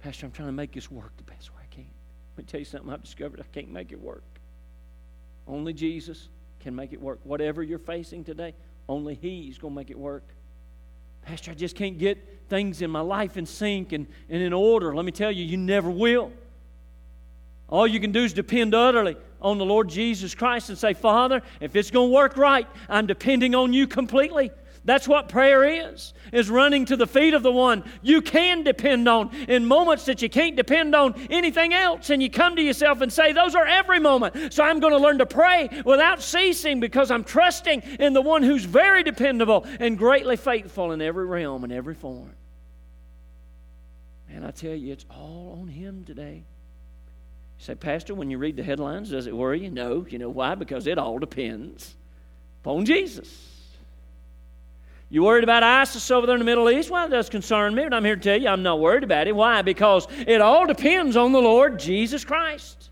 Pastor, 0.00 0.26
I'm 0.26 0.32
trying 0.32 0.48
to 0.48 0.52
make 0.52 0.72
this 0.72 0.90
work 0.90 1.16
the 1.16 1.22
best 1.24 1.50
way 1.50 1.62
I 1.62 1.74
can. 1.74 1.86
Let 2.36 2.44
me 2.44 2.50
tell 2.50 2.60
you 2.60 2.66
something 2.66 2.90
I've 2.90 3.02
discovered. 3.02 3.40
I 3.40 3.44
can't 3.54 3.70
make 3.70 3.90
it 3.90 4.00
work. 4.00 4.22
Only 5.46 5.72
Jesus 5.72 6.28
can 6.60 6.74
make 6.74 6.92
it 6.92 7.00
work. 7.00 7.20
Whatever 7.24 7.62
you're 7.62 7.78
facing 7.78 8.24
today, 8.24 8.54
only 8.88 9.14
He's 9.14 9.58
going 9.58 9.72
to 9.72 9.76
make 9.76 9.90
it 9.90 9.98
work. 9.98 10.33
Pastor, 11.24 11.50
I 11.50 11.54
just 11.54 11.76
can't 11.76 11.98
get 11.98 12.48
things 12.48 12.82
in 12.82 12.90
my 12.90 13.00
life 13.00 13.36
in 13.36 13.46
sync 13.46 13.92
and, 13.92 14.06
and 14.28 14.42
in 14.42 14.52
order. 14.52 14.94
Let 14.94 15.04
me 15.04 15.12
tell 15.12 15.32
you, 15.32 15.44
you 15.44 15.56
never 15.56 15.90
will. 15.90 16.30
All 17.68 17.86
you 17.86 17.98
can 17.98 18.12
do 18.12 18.22
is 18.22 18.32
depend 18.32 18.74
utterly 18.74 19.16
on 19.40 19.58
the 19.58 19.64
Lord 19.64 19.88
Jesus 19.88 20.34
Christ 20.34 20.68
and 20.68 20.78
say, 20.78 20.92
Father, 20.92 21.42
if 21.60 21.74
it's 21.76 21.90
going 21.90 22.10
to 22.10 22.14
work 22.14 22.36
right, 22.36 22.68
I'm 22.88 23.06
depending 23.06 23.54
on 23.54 23.72
you 23.72 23.86
completely. 23.86 24.50
That's 24.86 25.08
what 25.08 25.30
prayer 25.30 25.64
is, 25.64 26.12
is 26.30 26.50
running 26.50 26.84
to 26.86 26.96
the 26.96 27.06
feet 27.06 27.32
of 27.32 27.42
the 27.42 27.52
one 27.52 27.84
you 28.02 28.20
can 28.20 28.64
depend 28.64 29.08
on 29.08 29.34
in 29.48 29.64
moments 29.64 30.04
that 30.04 30.20
you 30.20 30.28
can't 30.28 30.56
depend 30.56 30.94
on 30.94 31.14
anything 31.30 31.72
else. 31.72 32.10
And 32.10 32.22
you 32.22 32.28
come 32.28 32.56
to 32.56 32.62
yourself 32.62 33.00
and 33.00 33.10
say, 33.10 33.32
Those 33.32 33.54
are 33.54 33.66
every 33.66 33.98
moment. 33.98 34.52
So 34.52 34.62
I'm 34.62 34.80
going 34.80 34.92
to 34.92 34.98
learn 34.98 35.18
to 35.18 35.26
pray 35.26 35.70
without 35.86 36.22
ceasing 36.22 36.80
because 36.80 37.10
I'm 37.10 37.24
trusting 37.24 37.80
in 37.98 38.12
the 38.12 38.20
one 38.20 38.42
who's 38.42 38.64
very 38.64 39.02
dependable 39.02 39.66
and 39.80 39.96
greatly 39.96 40.36
faithful 40.36 40.92
in 40.92 41.00
every 41.00 41.24
realm 41.24 41.64
and 41.64 41.72
every 41.72 41.94
form. 41.94 42.34
And 44.28 44.44
I 44.44 44.50
tell 44.50 44.74
you, 44.74 44.92
it's 44.92 45.06
all 45.08 45.58
on 45.62 45.68
him 45.68 46.04
today. 46.04 46.44
You 47.58 47.64
say, 47.64 47.74
Pastor, 47.74 48.14
when 48.14 48.30
you 48.30 48.36
read 48.36 48.56
the 48.56 48.62
headlines, 48.62 49.10
does 49.10 49.26
it 49.26 49.34
worry 49.34 49.62
you? 49.62 49.70
No. 49.70 50.04
You 50.10 50.18
know 50.18 50.28
why? 50.28 50.56
Because 50.56 50.86
it 50.86 50.98
all 50.98 51.18
depends 51.18 51.94
upon 52.60 52.84
Jesus. 52.84 53.53
You 55.10 55.22
worried 55.22 55.44
about 55.44 55.62
ISIS 55.62 56.10
over 56.10 56.26
there 56.26 56.34
in 56.34 56.40
the 56.40 56.44
Middle 56.44 56.70
East? 56.70 56.90
Well, 56.90 57.06
it 57.06 57.10
does 57.10 57.28
concern 57.28 57.74
me, 57.74 57.84
but 57.84 57.94
I'm 57.94 58.04
here 58.04 58.16
to 58.16 58.22
tell 58.22 58.40
you 58.40 58.48
I'm 58.48 58.62
not 58.62 58.80
worried 58.80 59.04
about 59.04 59.26
it. 59.26 59.36
Why? 59.36 59.62
Because 59.62 60.08
it 60.26 60.40
all 60.40 60.66
depends 60.66 61.16
on 61.16 61.32
the 61.32 61.40
Lord 61.40 61.78
Jesus 61.78 62.24
Christ. 62.24 62.90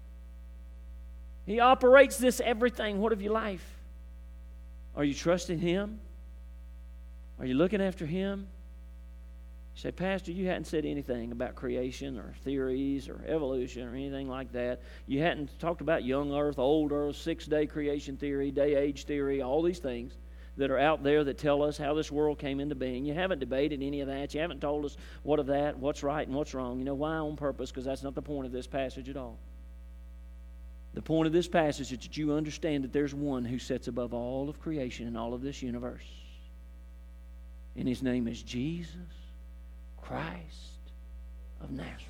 He 1.47 1.59
operates 1.59 2.19
this 2.19 2.41
everything. 2.41 3.01
What 3.01 3.13
of 3.13 3.23
your 3.23 3.33
life? 3.33 3.67
Are 4.95 5.05
you 5.05 5.15
trusting 5.15 5.59
Him? 5.59 6.01
Are 7.39 7.47
you 7.47 7.55
looking 7.55 7.81
after 7.81 8.07
Him? 8.07 8.47
You 9.75 9.81
say, 9.81 9.91
Pastor, 9.91 10.33
you 10.33 10.47
hadn't 10.47 10.67
said 10.67 10.85
anything 10.85 11.33
about 11.33 11.55
creation 11.55 12.19
or 12.19 12.35
theories 12.45 13.09
or 13.09 13.25
evolution 13.27 13.89
or 13.89 13.97
anything 13.97 14.29
like 14.29 14.53
that. 14.53 14.83
You 15.07 15.23
hadn't 15.23 15.59
talked 15.59 15.81
about 15.81 16.05
young 16.05 16.33
earth, 16.35 16.59
old 16.59 16.93
earth, 16.93 17.17
six 17.17 17.47
day 17.47 17.67
creation 17.67 18.19
theory, 18.19 18.51
day 18.51 18.77
age 18.77 19.07
theory, 19.07 19.41
all 19.41 19.63
these 19.63 19.79
things 19.79 20.13
that 20.57 20.71
are 20.71 20.79
out 20.79 21.03
there 21.03 21.25
that 21.25 21.39
tell 21.39 21.63
us 21.63 21.79
how 21.79 21.95
this 21.95 22.13
world 22.13 22.39
came 22.39 22.61
into 22.61 22.75
being. 22.75 23.05
You 23.05 23.15
haven't 23.15 23.39
debated 23.39 23.83
any 23.83 24.01
of 24.01 24.09
that. 24.09 24.35
You 24.35 24.41
haven't 24.41 24.61
told 24.61 24.85
us 24.85 24.97
what 25.23 25.39
of 25.39 25.47
that, 25.47 25.79
what's 25.79 26.03
right 26.03 26.27
and 26.27 26.37
what's 26.37 26.53
wrong. 26.53 26.79
You 26.79 26.85
know 26.85 26.95
why? 26.95 27.15
On 27.15 27.37
purpose, 27.37 27.71
because 27.71 27.85
that's 27.85 28.03
not 28.03 28.15
the 28.15 28.23
point 28.23 28.47
of 28.47 28.53
this 28.53 28.67
passage 28.67 29.09
at 29.09 29.17
all. 29.17 29.39
The 30.95 31.03
point 31.03 31.27
of 31.27 31.33
this 31.33 31.49
passage 31.49 31.91
is 31.91 31.99
that 31.99 32.17
you 32.19 32.35
understand 32.35 32.85
that 32.85 32.93
there's 32.93 33.15
one 33.15 33.47
who 33.47 33.59
sits 33.59 33.89
above 33.89 34.13
all 34.13 34.51
of 34.51 34.61
creation 34.61 35.07
and 35.07 35.17
all 35.17 35.33
of 35.33 35.41
this 35.41 35.63
universe. 35.63 36.05
And 37.77 37.89
his 37.89 38.03
name 38.03 38.29
is 38.29 38.43
Jesus 38.43 38.97
Christ 40.03 40.91
of 41.63 41.71
Nazareth. 41.71 42.03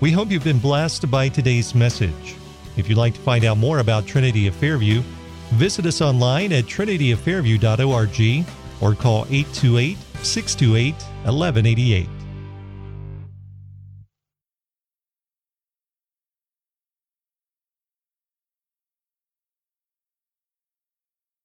We 0.00 0.10
hope 0.10 0.30
you've 0.30 0.42
been 0.42 0.58
blessed 0.58 1.08
by 1.08 1.28
today's 1.28 1.72
message. 1.74 2.34
If 2.76 2.88
you'd 2.88 2.98
like 2.98 3.14
to 3.14 3.20
find 3.20 3.44
out 3.44 3.58
more 3.58 3.78
about 3.78 4.06
Trinity 4.06 4.48
of 4.48 4.54
Fairview, 4.56 5.02
Visit 5.52 5.86
us 5.86 6.00
online 6.00 6.52
at 6.52 6.64
trinityoffairview.org 6.64 8.46
or 8.80 8.94
call 8.94 9.26
828 9.30 9.98
628 10.22 10.94
1188. 11.24 12.19